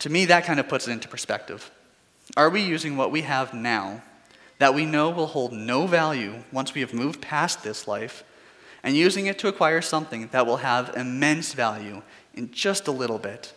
To 0.01 0.11
me, 0.11 0.27
that 0.27 0.45
kind 0.45 0.61
of 0.61 0.69
puts 0.69 0.89
it 0.89 0.93
into 0.93 1.09
perspective. 1.09 1.71
Are 2.37 2.51
we 2.51 2.63
using 2.63 2.97
what 2.97 3.11
we 3.11 3.23
have 3.23 3.55
now 3.55 4.03
that 4.59 4.75
we 4.75 4.87
know 4.87 5.11
will 5.11 5.27
hold 5.27 5.53
no 5.53 5.87
value 5.87 6.45
once 6.53 6.75
we 6.75 6.81
have 6.81 6.95
moved 6.95 7.21
past 7.21 7.63
this 7.63 7.87
life 7.87 8.25
and 8.83 8.97
using 8.97 9.27
it 9.27 9.39
to 9.41 9.49
acquire 9.49 9.81
something 9.81 10.29
that 10.33 10.47
will 10.47 10.59
have 10.59 10.95
immense 10.97 11.55
value 11.55 12.03
in 12.35 12.51
just 12.51 12.87
a 12.87 12.93
little 12.93 13.19
bit? 13.19 13.53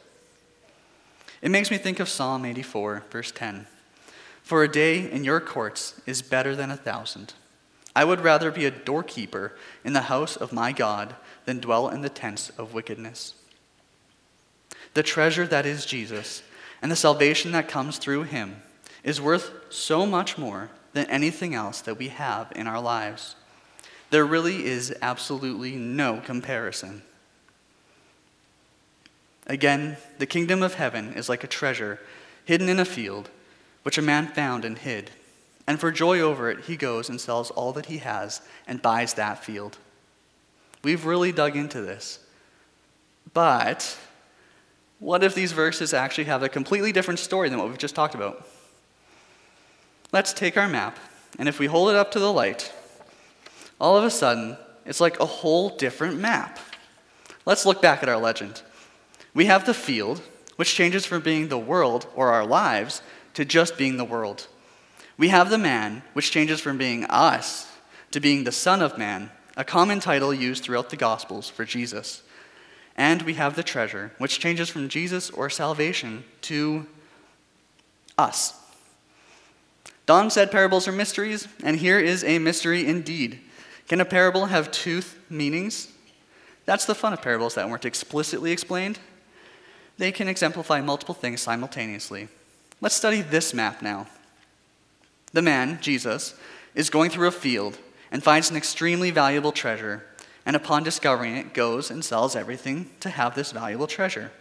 It 1.41 1.51
makes 1.51 1.69
me 1.69 1.77
think 1.77 1.99
of 1.99 2.09
Psalm 2.09 2.45
84, 2.45 3.03
verse 3.11 3.31
10. 3.31 3.67
For 4.41 4.63
a 4.63 4.71
day 4.71 5.11
in 5.11 5.23
your 5.23 5.39
courts 5.39 5.99
is 6.05 6.21
better 6.21 6.55
than 6.55 6.71
a 6.71 6.77
thousand. 6.77 7.33
I 7.95 8.05
would 8.05 8.21
rather 8.21 8.51
be 8.51 8.65
a 8.65 8.71
doorkeeper 8.71 9.57
in 9.83 9.93
the 9.93 10.01
house 10.01 10.35
of 10.35 10.53
my 10.53 10.71
God 10.71 11.15
than 11.45 11.59
dwell 11.59 11.89
in 11.89 12.01
the 12.01 12.09
tents 12.09 12.49
of 12.51 12.73
wickedness. 12.73 13.33
The 14.97 15.03
treasure 15.03 15.45
that 15.45 15.67
is 15.67 15.85
Jesus 15.85 16.41
and 16.81 16.91
the 16.91 16.95
salvation 16.95 17.51
that 17.51 17.67
comes 17.67 17.99
through 17.99 18.23
him 18.23 18.63
is 19.03 19.21
worth 19.21 19.51
so 19.69 20.07
much 20.07 20.39
more 20.39 20.71
than 20.93 21.07
anything 21.11 21.53
else 21.53 21.81
that 21.81 21.99
we 21.99 22.07
have 22.07 22.51
in 22.55 22.65
our 22.65 22.81
lives. 22.81 23.35
There 24.09 24.25
really 24.25 24.65
is 24.65 24.95
absolutely 25.03 25.75
no 25.75 26.19
comparison. 26.25 27.03
Again, 29.45 29.97
the 30.17 30.25
kingdom 30.25 30.63
of 30.63 30.73
heaven 30.73 31.13
is 31.13 31.29
like 31.29 31.43
a 31.43 31.47
treasure 31.47 31.99
hidden 32.45 32.67
in 32.67 32.79
a 32.79 32.83
field, 32.83 33.29
which 33.83 33.99
a 33.99 34.01
man 34.01 34.25
found 34.25 34.65
and 34.65 34.79
hid. 34.79 35.11
And 35.67 35.79
for 35.79 35.91
joy 35.91 36.21
over 36.21 36.49
it, 36.49 36.61
he 36.61 36.75
goes 36.75 37.07
and 37.07 37.21
sells 37.21 37.51
all 37.51 37.71
that 37.73 37.85
he 37.85 37.99
has 37.99 38.41
and 38.65 38.81
buys 38.81 39.13
that 39.13 39.43
field. 39.43 39.77
We've 40.83 41.05
really 41.05 41.31
dug 41.31 41.55
into 41.55 41.81
this. 41.81 42.17
But 43.31 43.95
what 44.99 45.23
if 45.23 45.35
these 45.35 45.51
verses 45.51 45.93
actually 45.93 46.25
have 46.25 46.43
a 46.43 46.49
completely 46.49 46.91
different 46.91 47.19
story 47.19 47.49
than 47.49 47.59
what 47.59 47.67
we've 47.67 47.77
just 47.77 47.95
talked 47.95 48.15
about? 48.15 48.47
Let's 50.11 50.33
take 50.33 50.57
our 50.57 50.67
map, 50.67 50.97
and 51.37 51.49
if 51.49 51.59
we 51.59 51.65
hold 51.65 51.89
it 51.89 51.95
up 51.95 52.11
to 52.11 52.19
the 52.19 52.31
light, 52.31 52.73
all 53.79 53.97
of 53.97 54.03
a 54.03 54.09
sudden, 54.09 54.57
it's 54.85 55.01
like 55.01 55.19
a 55.19 55.25
whole 55.25 55.75
different 55.77 56.19
map. 56.19 56.59
Let's 57.45 57.65
look 57.65 57.81
back 57.81 58.01
at 58.01 58.09
our 58.09 58.17
legend. 58.17 58.61
We 59.33 59.45
have 59.45 59.65
the 59.65 59.73
field, 59.73 60.21
which 60.55 60.73
changes 60.73 61.05
from 61.05 61.21
being 61.21 61.47
the 61.47 61.59
world 61.59 62.07
or 62.15 62.29
our 62.29 62.45
lives 62.45 63.01
to 63.35 63.45
just 63.45 63.77
being 63.77 63.97
the 63.97 64.05
world. 64.05 64.47
We 65.17 65.27
have 65.29 65.49
the 65.49 65.57
man, 65.57 66.03
which 66.13 66.31
changes 66.31 66.59
from 66.59 66.77
being 66.77 67.05
us 67.05 67.71
to 68.11 68.19
being 68.19 68.43
the 68.43 68.51
Son 68.51 68.81
of 68.81 68.97
Man, 68.97 69.29
a 69.55 69.63
common 69.63 69.99
title 69.99 70.33
used 70.33 70.63
throughout 70.63 70.89
the 70.89 70.97
Gospels 70.97 71.49
for 71.49 71.65
Jesus. 71.65 72.23
And 72.97 73.21
we 73.21 73.35
have 73.35 73.55
the 73.55 73.63
treasure, 73.63 74.11
which 74.17 74.39
changes 74.39 74.69
from 74.69 74.89
Jesus 74.89 75.29
or 75.29 75.49
salvation 75.49 76.23
to 76.41 76.87
us. 78.17 78.59
Don 80.07 80.31
said 80.31 80.51
parables 80.51 80.87
are 80.87 80.91
mysteries, 80.91 81.47
and 81.63 81.77
here 81.77 81.99
is 81.99 82.23
a 82.23 82.39
mystery 82.39 82.87
indeed. 82.87 83.39
Can 83.87 84.01
a 84.01 84.05
parable 84.05 84.47
have 84.47 84.71
two 84.71 85.01
meanings? 85.29 85.89
That's 86.65 86.85
the 86.85 86.95
fun 86.95 87.13
of 87.13 87.21
parables 87.21 87.55
that 87.55 87.69
weren't 87.69 87.85
explicitly 87.85 88.51
explained. 88.51 88.99
They 89.97 90.11
can 90.11 90.27
exemplify 90.27 90.81
multiple 90.81 91.15
things 91.15 91.41
simultaneously. 91.41 92.29
Let's 92.81 92.95
study 92.95 93.21
this 93.21 93.53
map 93.53 93.81
now. 93.81 94.07
The 95.33 95.41
man, 95.41 95.79
Jesus, 95.81 96.35
is 96.73 96.89
going 96.89 97.09
through 97.09 97.27
a 97.27 97.31
field 97.31 97.77
and 98.11 98.23
finds 98.23 98.49
an 98.49 98.57
extremely 98.57 99.11
valuable 99.11 99.51
treasure 99.51 100.03
and 100.47 100.55
upon 100.55 100.81
discovering 100.81 101.35
it, 101.35 101.53
goes 101.53 101.91
and 101.91 102.05
sells 102.05 102.33
everything 102.33 102.89
to 103.01 103.09
have 103.09 103.35
this 103.35 103.51
valuable 103.51 103.85
treasure. 103.85 104.31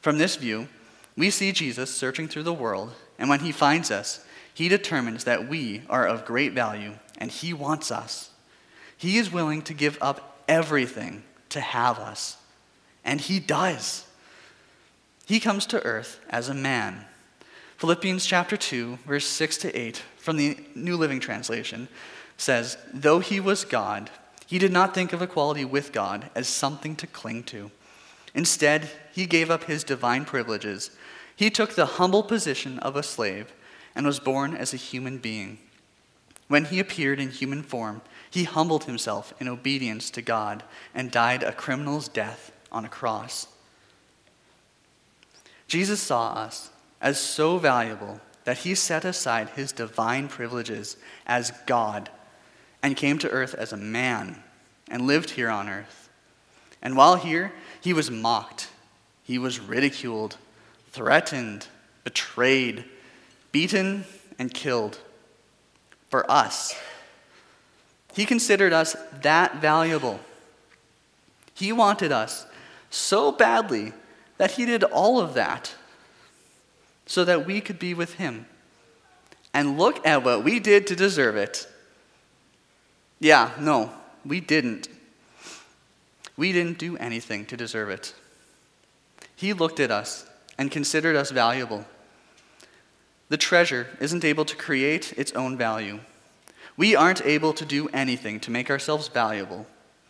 From 0.00 0.18
this 0.18 0.36
view, 0.36 0.68
we 1.16 1.28
see 1.28 1.50
Jesus 1.50 1.92
searching 1.92 2.28
through 2.28 2.44
the 2.44 2.52
world, 2.52 2.92
and 3.18 3.28
when 3.28 3.40
he 3.40 3.50
finds 3.50 3.90
us, 3.90 4.24
he 4.54 4.68
determines 4.68 5.24
that 5.24 5.48
we 5.48 5.82
are 5.90 6.06
of 6.06 6.24
great 6.24 6.52
value, 6.52 6.92
and 7.18 7.32
he 7.32 7.52
wants 7.52 7.90
us. 7.90 8.30
He 8.96 9.18
is 9.18 9.32
willing 9.32 9.62
to 9.62 9.74
give 9.74 9.98
up 10.00 10.44
everything 10.46 11.24
to 11.48 11.60
have 11.60 11.98
us, 11.98 12.36
and 13.04 13.20
he 13.20 13.40
does. 13.40 14.06
He 15.26 15.40
comes 15.40 15.66
to 15.66 15.82
earth 15.82 16.20
as 16.30 16.48
a 16.48 16.54
man. 16.54 17.06
Philippians 17.76 18.24
chapter 18.24 18.56
2, 18.56 19.00
verse 19.04 19.26
6 19.26 19.56
to 19.58 19.76
8 19.76 20.00
from 20.18 20.36
the 20.36 20.58
New 20.76 20.96
Living 20.96 21.18
Translation 21.18 21.88
says, 22.36 22.76
Though 22.94 23.18
he 23.18 23.40
was 23.40 23.64
God, 23.64 24.08
he 24.52 24.58
did 24.58 24.70
not 24.70 24.92
think 24.92 25.14
of 25.14 25.22
equality 25.22 25.64
with 25.64 25.94
God 25.94 26.28
as 26.34 26.46
something 26.46 26.94
to 26.96 27.06
cling 27.06 27.42
to. 27.44 27.70
Instead, 28.34 28.90
he 29.10 29.24
gave 29.24 29.50
up 29.50 29.64
his 29.64 29.82
divine 29.82 30.26
privileges. 30.26 30.90
He 31.34 31.48
took 31.48 31.74
the 31.74 31.96
humble 31.96 32.22
position 32.22 32.78
of 32.80 32.94
a 32.94 33.02
slave 33.02 33.50
and 33.94 34.04
was 34.04 34.20
born 34.20 34.54
as 34.54 34.74
a 34.74 34.76
human 34.76 35.16
being. 35.16 35.56
When 36.48 36.66
he 36.66 36.80
appeared 36.80 37.18
in 37.18 37.30
human 37.30 37.62
form, 37.62 38.02
he 38.30 38.44
humbled 38.44 38.84
himself 38.84 39.32
in 39.40 39.48
obedience 39.48 40.10
to 40.10 40.20
God 40.20 40.64
and 40.94 41.10
died 41.10 41.42
a 41.42 41.52
criminal's 41.52 42.08
death 42.08 42.52
on 42.70 42.84
a 42.84 42.90
cross. 42.90 43.46
Jesus 45.66 46.02
saw 46.02 46.34
us 46.34 46.68
as 47.00 47.18
so 47.18 47.56
valuable 47.56 48.20
that 48.44 48.58
he 48.58 48.74
set 48.74 49.06
aside 49.06 49.48
his 49.48 49.72
divine 49.72 50.28
privileges 50.28 50.98
as 51.26 51.54
God 51.64 52.10
and 52.82 52.98
came 52.98 53.16
to 53.20 53.30
earth 53.30 53.54
as 53.54 53.72
a 53.72 53.78
man 53.78 54.41
and 54.92 55.06
lived 55.06 55.30
here 55.30 55.48
on 55.48 55.68
earth. 55.68 56.10
And 56.82 56.96
while 56.96 57.16
here, 57.16 57.52
he 57.80 57.92
was 57.92 58.10
mocked, 58.10 58.68
he 59.24 59.38
was 59.38 59.58
ridiculed, 59.58 60.36
threatened, 60.90 61.66
betrayed, 62.04 62.84
beaten, 63.50 64.04
and 64.38 64.52
killed 64.52 64.98
for 66.10 66.30
us. 66.30 66.78
He 68.12 68.26
considered 68.26 68.74
us 68.74 68.94
that 69.22 69.56
valuable. 69.56 70.20
He 71.54 71.72
wanted 71.72 72.12
us 72.12 72.46
so 72.90 73.32
badly 73.32 73.94
that 74.36 74.52
he 74.52 74.66
did 74.66 74.84
all 74.84 75.18
of 75.18 75.34
that 75.34 75.74
so 77.06 77.24
that 77.24 77.46
we 77.46 77.60
could 77.60 77.78
be 77.78 77.94
with 77.94 78.14
him. 78.14 78.46
And 79.54 79.78
look 79.78 80.06
at 80.06 80.24
what 80.24 80.44
we 80.44 80.60
did 80.60 80.86
to 80.88 80.96
deserve 80.96 81.36
it. 81.36 81.66
Yeah, 83.20 83.50
no, 83.58 83.92
we 84.24 84.40
didn't. 84.40 84.88
We 86.36 86.52
didn't 86.52 86.78
do 86.78 86.96
anything 86.96 87.44
to 87.46 87.56
deserve 87.56 87.90
it. 87.90 88.14
He 89.36 89.52
looked 89.52 89.80
at 89.80 89.90
us 89.90 90.26
and 90.58 90.70
considered 90.70 91.16
us 91.16 91.30
valuable. 91.30 91.84
The 93.28 93.36
treasure 93.36 93.88
isn't 94.00 94.24
able 94.24 94.44
to 94.44 94.56
create 94.56 95.12
its 95.16 95.32
own 95.32 95.56
value. 95.56 96.00
We 96.76 96.94
aren't 96.94 97.24
able 97.24 97.52
to 97.54 97.64
do 97.64 97.88
anything 97.88 98.40
to 98.40 98.50
make 98.50 98.70
ourselves 98.70 99.08
valuable 99.08 99.66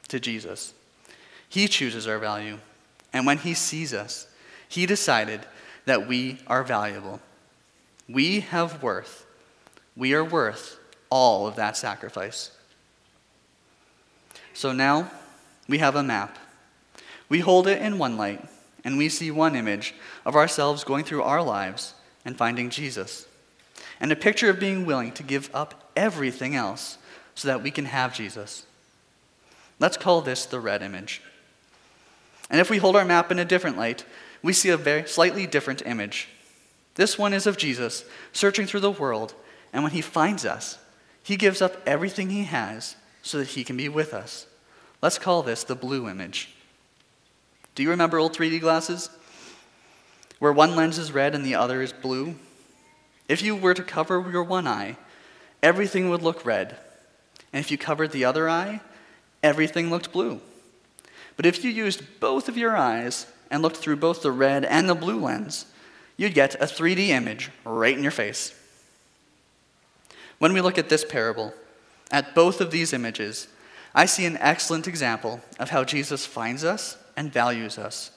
to 0.08 0.20
Jesus. 0.20 0.74
He 1.48 1.68
chooses 1.68 2.06
our 2.06 2.18
value. 2.18 2.58
And 3.12 3.26
when 3.26 3.38
He 3.38 3.54
sees 3.54 3.92
us, 3.92 4.26
He 4.68 4.86
decided 4.86 5.40
that 5.86 6.06
we 6.06 6.38
are 6.46 6.62
valuable. 6.62 7.20
We 8.08 8.40
have 8.40 8.82
worth. 8.82 9.26
We 9.96 10.14
are 10.14 10.24
worth 10.24 10.78
all 11.10 11.46
of 11.46 11.56
that 11.56 11.76
sacrifice. 11.76 12.50
So 14.54 14.72
now 14.72 15.10
we 15.68 15.78
have 15.78 15.96
a 15.96 16.02
map. 16.02 16.38
We 17.28 17.40
hold 17.40 17.66
it 17.66 17.80
in 17.80 17.98
one 17.98 18.16
light, 18.16 18.44
and 18.84 18.98
we 18.98 19.08
see 19.08 19.30
one 19.30 19.56
image 19.56 19.94
of 20.26 20.36
ourselves 20.36 20.84
going 20.84 21.04
through 21.04 21.22
our 21.22 21.42
lives 21.42 21.94
and 22.24 22.36
finding 22.36 22.70
Jesus, 22.70 23.26
and 23.98 24.12
a 24.12 24.16
picture 24.16 24.50
of 24.50 24.60
being 24.60 24.84
willing 24.84 25.12
to 25.12 25.22
give 25.22 25.50
up 25.54 25.90
everything 25.96 26.54
else 26.54 26.98
so 27.34 27.48
that 27.48 27.62
we 27.62 27.70
can 27.70 27.86
have 27.86 28.14
Jesus. 28.14 28.66
Let's 29.80 29.96
call 29.96 30.20
this 30.20 30.44
the 30.44 30.60
red 30.60 30.82
image. 30.82 31.22
And 32.50 32.60
if 32.60 32.68
we 32.68 32.78
hold 32.78 32.96
our 32.96 33.04
map 33.04 33.32
in 33.32 33.38
a 33.38 33.44
different 33.44 33.78
light, 33.78 34.04
we 34.42 34.52
see 34.52 34.68
a 34.68 34.76
very 34.76 35.08
slightly 35.08 35.46
different 35.46 35.82
image. 35.86 36.28
This 36.96 37.18
one 37.18 37.32
is 37.32 37.46
of 37.46 37.56
Jesus 37.56 38.04
searching 38.32 38.66
through 38.66 38.80
the 38.80 38.90
world, 38.90 39.34
and 39.72 39.82
when 39.82 39.92
he 39.92 40.02
finds 40.02 40.44
us, 40.44 40.78
he 41.22 41.36
gives 41.36 41.62
up 41.62 41.80
everything 41.86 42.28
he 42.28 42.44
has 42.44 42.96
so 43.22 43.38
that 43.38 43.48
he 43.48 43.64
can 43.64 43.76
be 43.76 43.88
with 43.88 44.12
us. 44.12 44.46
Let's 45.00 45.18
call 45.18 45.42
this 45.42 45.64
the 45.64 45.74
blue 45.74 46.08
image. 46.08 46.54
Do 47.74 47.82
you 47.82 47.90
remember 47.90 48.18
old 48.18 48.36
3D 48.36 48.60
glasses? 48.60 49.08
Where 50.38 50.52
one 50.52 50.76
lens 50.76 50.98
is 50.98 51.12
red 51.12 51.34
and 51.34 51.44
the 51.44 51.54
other 51.54 51.80
is 51.82 51.92
blue? 51.92 52.34
If 53.28 53.42
you 53.42 53.56
were 53.56 53.74
to 53.74 53.82
cover 53.82 54.28
your 54.30 54.44
one 54.44 54.66
eye, 54.66 54.96
everything 55.62 56.10
would 56.10 56.22
look 56.22 56.44
red. 56.44 56.76
And 57.52 57.64
if 57.64 57.70
you 57.70 57.78
covered 57.78 58.12
the 58.12 58.24
other 58.24 58.48
eye, 58.48 58.80
everything 59.42 59.88
looked 59.88 60.12
blue. 60.12 60.40
But 61.36 61.46
if 61.46 61.64
you 61.64 61.70
used 61.70 62.20
both 62.20 62.48
of 62.48 62.56
your 62.56 62.76
eyes 62.76 63.26
and 63.50 63.62
looked 63.62 63.76
through 63.76 63.96
both 63.96 64.22
the 64.22 64.32
red 64.32 64.64
and 64.64 64.88
the 64.88 64.94
blue 64.94 65.20
lens, 65.20 65.66
you'd 66.16 66.34
get 66.34 66.54
a 66.56 66.66
3D 66.66 67.08
image 67.08 67.50
right 67.64 67.96
in 67.96 68.02
your 68.02 68.12
face. 68.12 68.54
When 70.38 70.52
we 70.52 70.60
look 70.60 70.76
at 70.76 70.88
this 70.88 71.04
parable, 71.04 71.54
at 72.12 72.34
both 72.34 72.60
of 72.60 72.70
these 72.70 72.92
images, 72.92 73.48
I 73.94 74.06
see 74.06 74.26
an 74.26 74.36
excellent 74.36 74.86
example 74.86 75.40
of 75.58 75.70
how 75.70 75.82
Jesus 75.82 76.26
finds 76.26 76.62
us 76.62 76.98
and 77.16 77.32
values 77.32 77.78
us, 77.78 78.12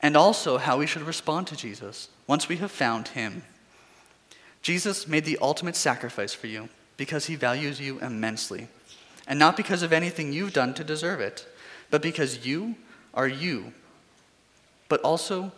and 0.00 0.16
also 0.16 0.58
how 0.58 0.78
we 0.78 0.86
should 0.86 1.02
respond 1.02 1.46
to 1.48 1.56
Jesus 1.56 2.08
once 2.26 2.48
we 2.48 2.56
have 2.56 2.70
found 2.70 3.08
him. 3.08 3.42
Jesus 4.62 5.06
made 5.06 5.24
the 5.24 5.38
ultimate 5.40 5.76
sacrifice 5.76 6.34
for 6.34 6.46
you 6.46 6.68
because 6.96 7.26
he 7.26 7.36
values 7.36 7.80
you 7.80 7.98
immensely, 8.00 8.68
and 9.26 9.38
not 9.38 9.56
because 9.56 9.82
of 9.82 9.92
anything 9.92 10.32
you've 10.32 10.52
done 10.52 10.74
to 10.74 10.84
deserve 10.84 11.20
it, 11.20 11.46
but 11.90 12.02
because 12.02 12.46
you 12.46 12.74
are 13.14 13.28
you. 13.28 13.72
But 14.88 15.00
also, 15.02 15.52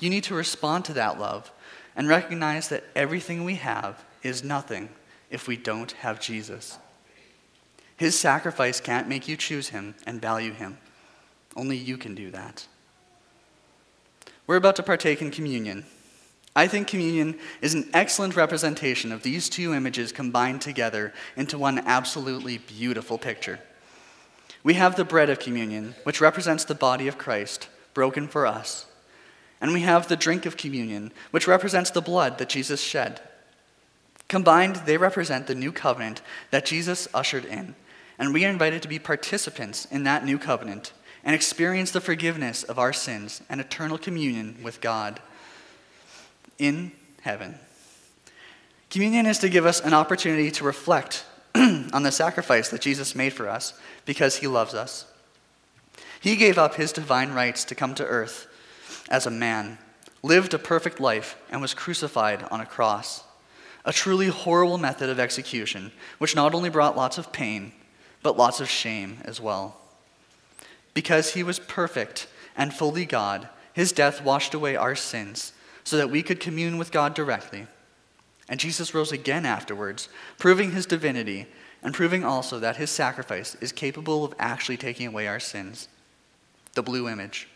you 0.00 0.10
need 0.10 0.24
to 0.24 0.34
respond 0.34 0.84
to 0.86 0.92
that 0.94 1.18
love 1.18 1.50
and 1.96 2.08
recognize 2.08 2.68
that 2.68 2.84
everything 2.94 3.44
we 3.44 3.56
have 3.56 4.04
is 4.22 4.44
nothing 4.44 4.88
if 5.30 5.48
we 5.48 5.56
don't 5.56 5.92
have 5.92 6.20
Jesus. 6.20 6.78
His 7.98 8.16
sacrifice 8.16 8.80
can't 8.80 9.08
make 9.08 9.26
you 9.26 9.36
choose 9.36 9.70
him 9.70 9.96
and 10.06 10.22
value 10.22 10.52
him. 10.52 10.78
Only 11.56 11.76
you 11.76 11.98
can 11.98 12.14
do 12.14 12.30
that. 12.30 12.66
We're 14.46 14.56
about 14.56 14.76
to 14.76 14.84
partake 14.84 15.20
in 15.20 15.32
communion. 15.32 15.84
I 16.54 16.68
think 16.68 16.86
communion 16.86 17.38
is 17.60 17.74
an 17.74 17.90
excellent 17.92 18.36
representation 18.36 19.10
of 19.10 19.24
these 19.24 19.48
two 19.48 19.74
images 19.74 20.12
combined 20.12 20.60
together 20.60 21.12
into 21.36 21.58
one 21.58 21.80
absolutely 21.80 22.58
beautiful 22.58 23.18
picture. 23.18 23.58
We 24.62 24.74
have 24.74 24.94
the 24.94 25.04
bread 25.04 25.28
of 25.28 25.40
communion, 25.40 25.96
which 26.04 26.20
represents 26.20 26.64
the 26.64 26.76
body 26.76 27.08
of 27.08 27.18
Christ, 27.18 27.68
broken 27.94 28.28
for 28.28 28.46
us. 28.46 28.86
And 29.60 29.72
we 29.72 29.80
have 29.80 30.06
the 30.06 30.16
drink 30.16 30.46
of 30.46 30.56
communion, 30.56 31.10
which 31.32 31.48
represents 31.48 31.90
the 31.90 32.00
blood 32.00 32.38
that 32.38 32.48
Jesus 32.48 32.80
shed. 32.80 33.20
Combined, 34.28 34.76
they 34.86 34.96
represent 34.96 35.48
the 35.48 35.54
new 35.56 35.72
covenant 35.72 36.22
that 36.52 36.64
Jesus 36.64 37.08
ushered 37.12 37.44
in 37.44 37.74
and 38.18 38.34
we 38.34 38.44
are 38.44 38.50
invited 38.50 38.82
to 38.82 38.88
be 38.88 38.98
participants 38.98 39.86
in 39.86 40.04
that 40.04 40.24
new 40.24 40.38
covenant 40.38 40.92
and 41.24 41.34
experience 41.34 41.90
the 41.90 42.00
forgiveness 42.00 42.62
of 42.62 42.78
our 42.78 42.92
sins 42.92 43.42
and 43.48 43.60
eternal 43.60 43.98
communion 43.98 44.56
with 44.62 44.80
God 44.80 45.20
in 46.58 46.92
heaven. 47.22 47.58
Communion 48.90 49.26
is 49.26 49.38
to 49.38 49.48
give 49.48 49.66
us 49.66 49.80
an 49.80 49.92
opportunity 49.92 50.50
to 50.50 50.64
reflect 50.64 51.24
on 51.54 52.02
the 52.02 52.10
sacrifice 52.10 52.68
that 52.70 52.80
Jesus 52.80 53.14
made 53.14 53.32
for 53.32 53.48
us 53.48 53.78
because 54.06 54.36
he 54.36 54.46
loves 54.46 54.74
us. 54.74 55.06
He 56.20 56.36
gave 56.36 56.58
up 56.58 56.74
his 56.74 56.92
divine 56.92 57.32
rights 57.32 57.64
to 57.64 57.74
come 57.74 57.94
to 57.94 58.04
earth 58.04 58.46
as 59.10 59.26
a 59.26 59.30
man, 59.30 59.78
lived 60.22 60.54
a 60.54 60.58
perfect 60.58 61.00
life, 61.00 61.36
and 61.50 61.60
was 61.60 61.74
crucified 61.74 62.44
on 62.50 62.60
a 62.60 62.66
cross. 62.66 63.22
A 63.84 63.92
truly 63.92 64.28
horrible 64.28 64.78
method 64.78 65.08
of 65.08 65.20
execution, 65.20 65.92
which 66.18 66.34
not 66.34 66.54
only 66.54 66.68
brought 66.68 66.96
lots 66.96 67.18
of 67.18 67.32
pain, 67.32 67.72
but 68.22 68.36
lots 68.36 68.60
of 68.60 68.68
shame 68.68 69.18
as 69.24 69.40
well. 69.40 69.76
Because 70.94 71.34
he 71.34 71.42
was 71.42 71.58
perfect 71.58 72.26
and 72.56 72.74
fully 72.74 73.04
God, 73.04 73.48
his 73.72 73.92
death 73.92 74.22
washed 74.22 74.54
away 74.54 74.76
our 74.76 74.96
sins 74.96 75.52
so 75.84 75.96
that 75.96 76.10
we 76.10 76.22
could 76.22 76.40
commune 76.40 76.78
with 76.78 76.92
God 76.92 77.14
directly. 77.14 77.66
And 78.48 78.58
Jesus 78.58 78.94
rose 78.94 79.12
again 79.12 79.46
afterwards, 79.46 80.08
proving 80.38 80.72
his 80.72 80.86
divinity 80.86 81.46
and 81.82 81.94
proving 81.94 82.24
also 82.24 82.58
that 82.58 82.76
his 82.76 82.90
sacrifice 82.90 83.54
is 83.60 83.72
capable 83.72 84.24
of 84.24 84.34
actually 84.38 84.76
taking 84.76 85.06
away 85.06 85.28
our 85.28 85.38
sins. 85.40 85.88
The 86.74 86.82
blue 86.82 87.08
image. 87.08 87.48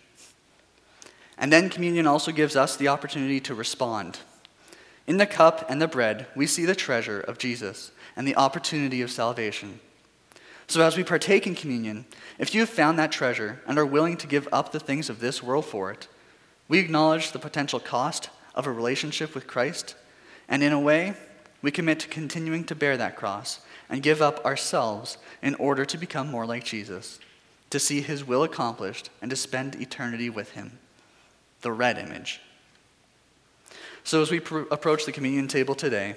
And 1.37 1.53
then 1.53 1.71
communion 1.71 2.07
also 2.07 2.31
gives 2.31 2.55
us 2.55 2.77
the 2.77 2.89
opportunity 2.89 3.41
to 3.41 3.55
respond. 3.55 4.21
In 5.07 5.17
the 5.17 5.27
cup 5.27 5.69
and 5.69 5.83
the 5.83 5.89
bread, 5.89 6.27
we 6.37 6.47
see 6.47 6.65
the 6.65 6.75
treasure 6.75 7.21
of 7.21 7.39
Jesus 7.39 7.91
and 8.17 8.29
the 8.29 8.37
opportunity 8.37 9.03
of 9.03 9.11
salvation. 9.11 9.81
So, 10.73 10.81
as 10.81 10.97
we 10.97 11.05
partake 11.05 11.47
in 11.47 11.55
communion, 11.55 12.07
if 12.39 12.55
you 12.55 12.61
have 12.61 12.71
found 12.71 12.99
that 12.99 13.13
treasure 13.13 13.61
and 13.67 13.79
are 13.79 13.85
willing 13.85 14.17
to 14.17 14.27
give 14.27 14.49
up 14.51 14.73
the 14.73 14.81
things 14.81 15.11
of 15.11 15.21
this 15.21 15.43
world 15.43 15.67
for 15.67 15.91
it, 15.91 16.09
we 16.67 16.79
acknowledge 16.79 17.33
the 17.33 17.39
potential 17.39 17.79
cost 17.79 18.31
of 18.55 18.67
a 18.67 18.73
relationship 18.73 19.35
with 19.35 19.47
Christ, 19.47 19.97
and 20.49 20.63
in 20.63 20.73
a 20.73 20.81
way, 20.81 21.13
we 21.61 21.71
commit 21.71 22.01
to 22.01 22.09
continuing 22.09 22.65
to 22.65 22.75
bear 22.75 22.97
that 22.97 23.17
cross 23.17 23.61
and 23.91 24.03
give 24.03 24.23
up 24.23 24.43
ourselves 24.47 25.19
in 25.43 25.55
order 25.57 25.85
to 25.85 25.99
become 25.99 26.31
more 26.31 26.47
like 26.47 26.65
Jesus, 26.65 27.19
to 27.69 27.79
see 27.79 28.01
his 28.01 28.25
will 28.25 28.43
accomplished, 28.43 29.11
and 29.21 29.29
to 29.29 29.37
spend 29.37 29.75
eternity 29.75 30.31
with 30.31 30.53
him. 30.53 30.79
The 31.61 31.73
red 31.73 31.99
image. 31.99 32.41
So, 34.05 34.23
as 34.23 34.31
we 34.31 34.41
pr- 34.41 34.61
approach 34.71 35.05
the 35.05 35.13
communion 35.13 35.49
table 35.49 35.75
today, 35.75 36.17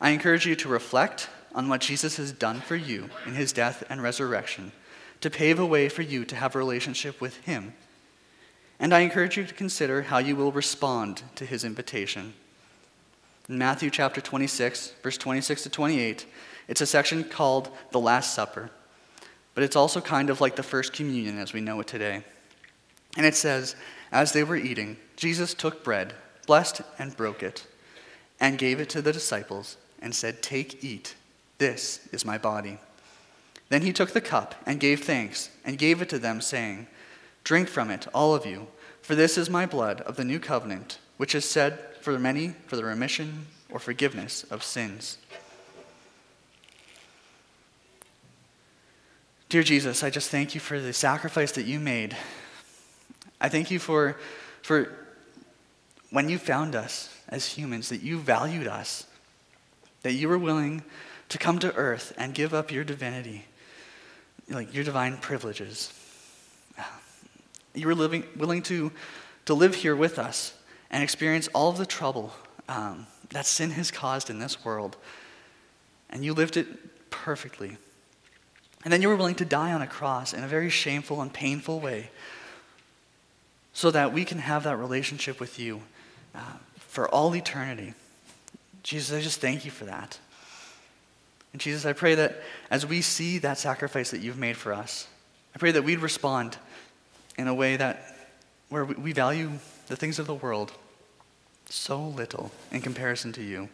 I 0.00 0.10
encourage 0.10 0.46
you 0.46 0.54
to 0.54 0.68
reflect 0.68 1.28
on 1.54 1.68
what 1.68 1.80
Jesus 1.80 2.16
has 2.16 2.32
done 2.32 2.60
for 2.60 2.76
you 2.76 3.10
in 3.26 3.34
his 3.34 3.52
death 3.52 3.84
and 3.88 4.02
resurrection 4.02 4.72
to 5.20 5.30
pave 5.30 5.58
a 5.58 5.66
way 5.66 5.88
for 5.88 6.02
you 6.02 6.24
to 6.24 6.36
have 6.36 6.54
a 6.54 6.58
relationship 6.58 7.20
with 7.20 7.38
him. 7.38 7.74
And 8.78 8.94
I 8.94 9.00
encourage 9.00 9.36
you 9.36 9.44
to 9.44 9.54
consider 9.54 10.02
how 10.02 10.18
you 10.18 10.36
will 10.36 10.52
respond 10.52 11.22
to 11.34 11.44
his 11.44 11.64
invitation. 11.64 12.34
In 13.48 13.58
Matthew 13.58 13.90
chapter 13.90 14.20
26, 14.20 14.92
verse 15.02 15.18
26 15.18 15.64
to 15.64 15.70
28, 15.70 16.26
it's 16.68 16.80
a 16.80 16.86
section 16.86 17.24
called 17.24 17.70
the 17.90 17.98
Last 17.98 18.34
Supper, 18.34 18.70
but 19.54 19.64
it's 19.64 19.74
also 19.74 20.00
kind 20.00 20.30
of 20.30 20.40
like 20.40 20.54
the 20.54 20.62
First 20.62 20.92
Communion 20.92 21.38
as 21.38 21.52
we 21.52 21.60
know 21.60 21.80
it 21.80 21.86
today. 21.86 22.22
And 23.16 23.26
it 23.26 23.34
says, 23.34 23.74
As 24.12 24.32
they 24.32 24.44
were 24.44 24.56
eating, 24.56 24.98
Jesus 25.16 25.54
took 25.54 25.82
bread, 25.82 26.14
blessed 26.46 26.82
and 26.98 27.16
broke 27.16 27.42
it, 27.42 27.66
and 28.38 28.58
gave 28.58 28.78
it 28.78 28.90
to 28.90 29.02
the 29.02 29.12
disciples, 29.12 29.78
and 30.00 30.14
said, 30.14 30.42
Take, 30.42 30.84
eat. 30.84 31.16
This 31.58 32.06
is 32.12 32.24
my 32.24 32.38
body. 32.38 32.78
Then 33.68 33.82
he 33.82 33.92
took 33.92 34.12
the 34.12 34.20
cup 34.20 34.54
and 34.64 34.80
gave 34.80 35.04
thanks 35.04 35.50
and 35.64 35.76
gave 35.76 36.00
it 36.00 36.08
to 36.10 36.18
them, 36.18 36.40
saying, 36.40 36.86
Drink 37.44 37.68
from 37.68 37.90
it, 37.90 38.06
all 38.14 38.34
of 38.34 38.46
you, 38.46 38.68
for 39.02 39.14
this 39.14 39.36
is 39.36 39.50
my 39.50 39.66
blood 39.66 40.00
of 40.02 40.16
the 40.16 40.24
new 40.24 40.38
covenant, 40.38 40.98
which 41.16 41.34
is 41.34 41.44
said 41.44 41.78
for 42.00 42.18
many 42.18 42.54
for 42.66 42.76
the 42.76 42.84
remission 42.84 43.46
or 43.70 43.78
forgiveness 43.78 44.44
of 44.44 44.62
sins. 44.62 45.18
Dear 49.48 49.62
Jesus, 49.62 50.04
I 50.04 50.10
just 50.10 50.30
thank 50.30 50.54
you 50.54 50.60
for 50.60 50.78
the 50.78 50.92
sacrifice 50.92 51.52
that 51.52 51.64
you 51.64 51.80
made. 51.80 52.16
I 53.40 53.48
thank 53.48 53.70
you 53.70 53.78
for, 53.78 54.16
for 54.62 54.92
when 56.10 56.28
you 56.28 56.38
found 56.38 56.74
us 56.74 57.14
as 57.28 57.46
humans, 57.46 57.88
that 57.88 58.02
you 58.02 58.18
valued 58.18 58.66
us, 58.66 59.06
that 60.02 60.12
you 60.12 60.28
were 60.28 60.38
willing 60.38 60.82
to 61.28 61.38
come 61.38 61.58
to 61.58 61.74
earth 61.74 62.12
and 62.16 62.34
give 62.34 62.54
up 62.54 62.72
your 62.72 62.84
divinity, 62.84 63.44
like 64.48 64.74
your 64.74 64.84
divine 64.84 65.18
privileges. 65.18 65.92
You 67.74 67.86
were 67.86 67.94
living, 67.94 68.24
willing 68.36 68.62
to, 68.62 68.90
to 69.44 69.54
live 69.54 69.74
here 69.74 69.94
with 69.94 70.18
us 70.18 70.54
and 70.90 71.02
experience 71.02 71.48
all 71.48 71.70
of 71.70 71.78
the 71.78 71.86
trouble 71.86 72.32
um, 72.68 73.06
that 73.30 73.46
sin 73.46 73.70
has 73.72 73.90
caused 73.90 74.30
in 74.30 74.38
this 74.38 74.64
world. 74.64 74.96
And 76.10 76.24
you 76.24 76.32
lived 76.32 76.56
it 76.56 77.10
perfectly. 77.10 77.76
And 78.84 78.92
then 78.92 79.02
you 79.02 79.08
were 79.08 79.16
willing 79.16 79.34
to 79.36 79.44
die 79.44 79.72
on 79.72 79.82
a 79.82 79.86
cross 79.86 80.32
in 80.32 80.42
a 80.42 80.48
very 80.48 80.70
shameful 80.70 81.20
and 81.20 81.32
painful 81.32 81.80
way 81.80 82.10
so 83.72 83.90
that 83.90 84.12
we 84.12 84.24
can 84.24 84.38
have 84.38 84.64
that 84.64 84.76
relationship 84.76 85.38
with 85.38 85.58
you 85.58 85.82
uh, 86.34 86.40
for 86.78 87.08
all 87.08 87.34
eternity. 87.36 87.94
Jesus, 88.82 89.16
I 89.16 89.20
just 89.20 89.40
thank 89.40 89.64
you 89.64 89.70
for 89.70 89.84
that. 89.84 90.18
And 91.52 91.60
Jesus, 91.60 91.86
I 91.86 91.92
pray 91.92 92.14
that 92.14 92.40
as 92.70 92.84
we 92.84 93.00
see 93.00 93.38
that 93.38 93.58
sacrifice 93.58 94.10
that 94.10 94.20
you've 94.20 94.38
made 94.38 94.56
for 94.56 94.72
us, 94.72 95.08
I 95.54 95.58
pray 95.58 95.70
that 95.72 95.82
we'd 95.82 96.00
respond 96.00 96.58
in 97.36 97.48
a 97.48 97.54
way 97.54 97.76
that 97.76 98.16
where 98.68 98.84
we 98.84 99.12
value 99.12 99.52
the 99.86 99.96
things 99.96 100.18
of 100.18 100.26
the 100.26 100.34
world 100.34 100.72
so 101.66 102.00
little 102.00 102.50
in 102.70 102.80
comparison 102.80 103.32
to 103.32 103.42
you. 103.42 103.68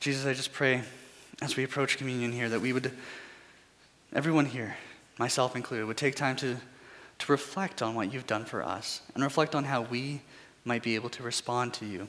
Jesus, 0.00 0.26
I 0.26 0.32
just 0.32 0.52
pray 0.52 0.82
as 1.42 1.56
we 1.56 1.64
approach 1.64 1.98
communion 1.98 2.32
here 2.32 2.48
that 2.48 2.60
we 2.60 2.72
would, 2.72 2.92
everyone 4.12 4.46
here, 4.46 4.76
myself 5.18 5.54
included, 5.54 5.86
would 5.86 5.96
take 5.96 6.16
time 6.16 6.36
to, 6.36 6.56
to 7.18 7.32
reflect 7.32 7.82
on 7.82 7.94
what 7.94 8.12
you've 8.12 8.26
done 8.26 8.44
for 8.44 8.62
us 8.62 9.02
and 9.14 9.22
reflect 9.22 9.54
on 9.54 9.64
how 9.64 9.82
we 9.82 10.22
might 10.64 10.82
be 10.82 10.94
able 10.94 11.08
to 11.10 11.22
respond 11.22 11.74
to 11.74 11.86
you, 11.86 12.08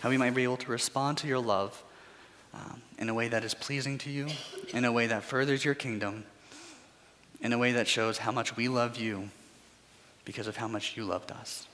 how 0.00 0.10
we 0.10 0.16
might 0.16 0.34
be 0.34 0.42
able 0.42 0.56
to 0.58 0.70
respond 0.70 1.18
to 1.18 1.26
your 1.26 1.38
love 1.38 1.82
um, 2.54 2.82
in 2.98 3.08
a 3.08 3.14
way 3.14 3.28
that 3.28 3.44
is 3.44 3.54
pleasing 3.54 3.98
to 3.98 4.10
you, 4.10 4.28
in 4.72 4.84
a 4.84 4.92
way 4.92 5.06
that 5.06 5.22
furthers 5.22 5.64
your 5.64 5.74
kingdom, 5.74 6.24
in 7.40 7.52
a 7.52 7.58
way 7.58 7.72
that 7.72 7.88
shows 7.88 8.18
how 8.18 8.32
much 8.32 8.56
we 8.56 8.68
love 8.68 8.96
you 8.96 9.30
because 10.24 10.46
of 10.46 10.56
how 10.56 10.68
much 10.68 10.96
you 10.96 11.04
loved 11.04 11.32
us. 11.32 11.66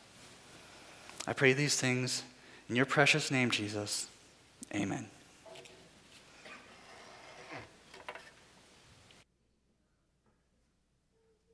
I 1.27 1.33
pray 1.33 1.53
these 1.53 1.79
things 1.79 2.23
in 2.69 2.77
your 2.77 2.87
precious 2.87 3.31
name, 3.31 3.51
Jesus. 3.51 4.09
Amen. 4.75 5.09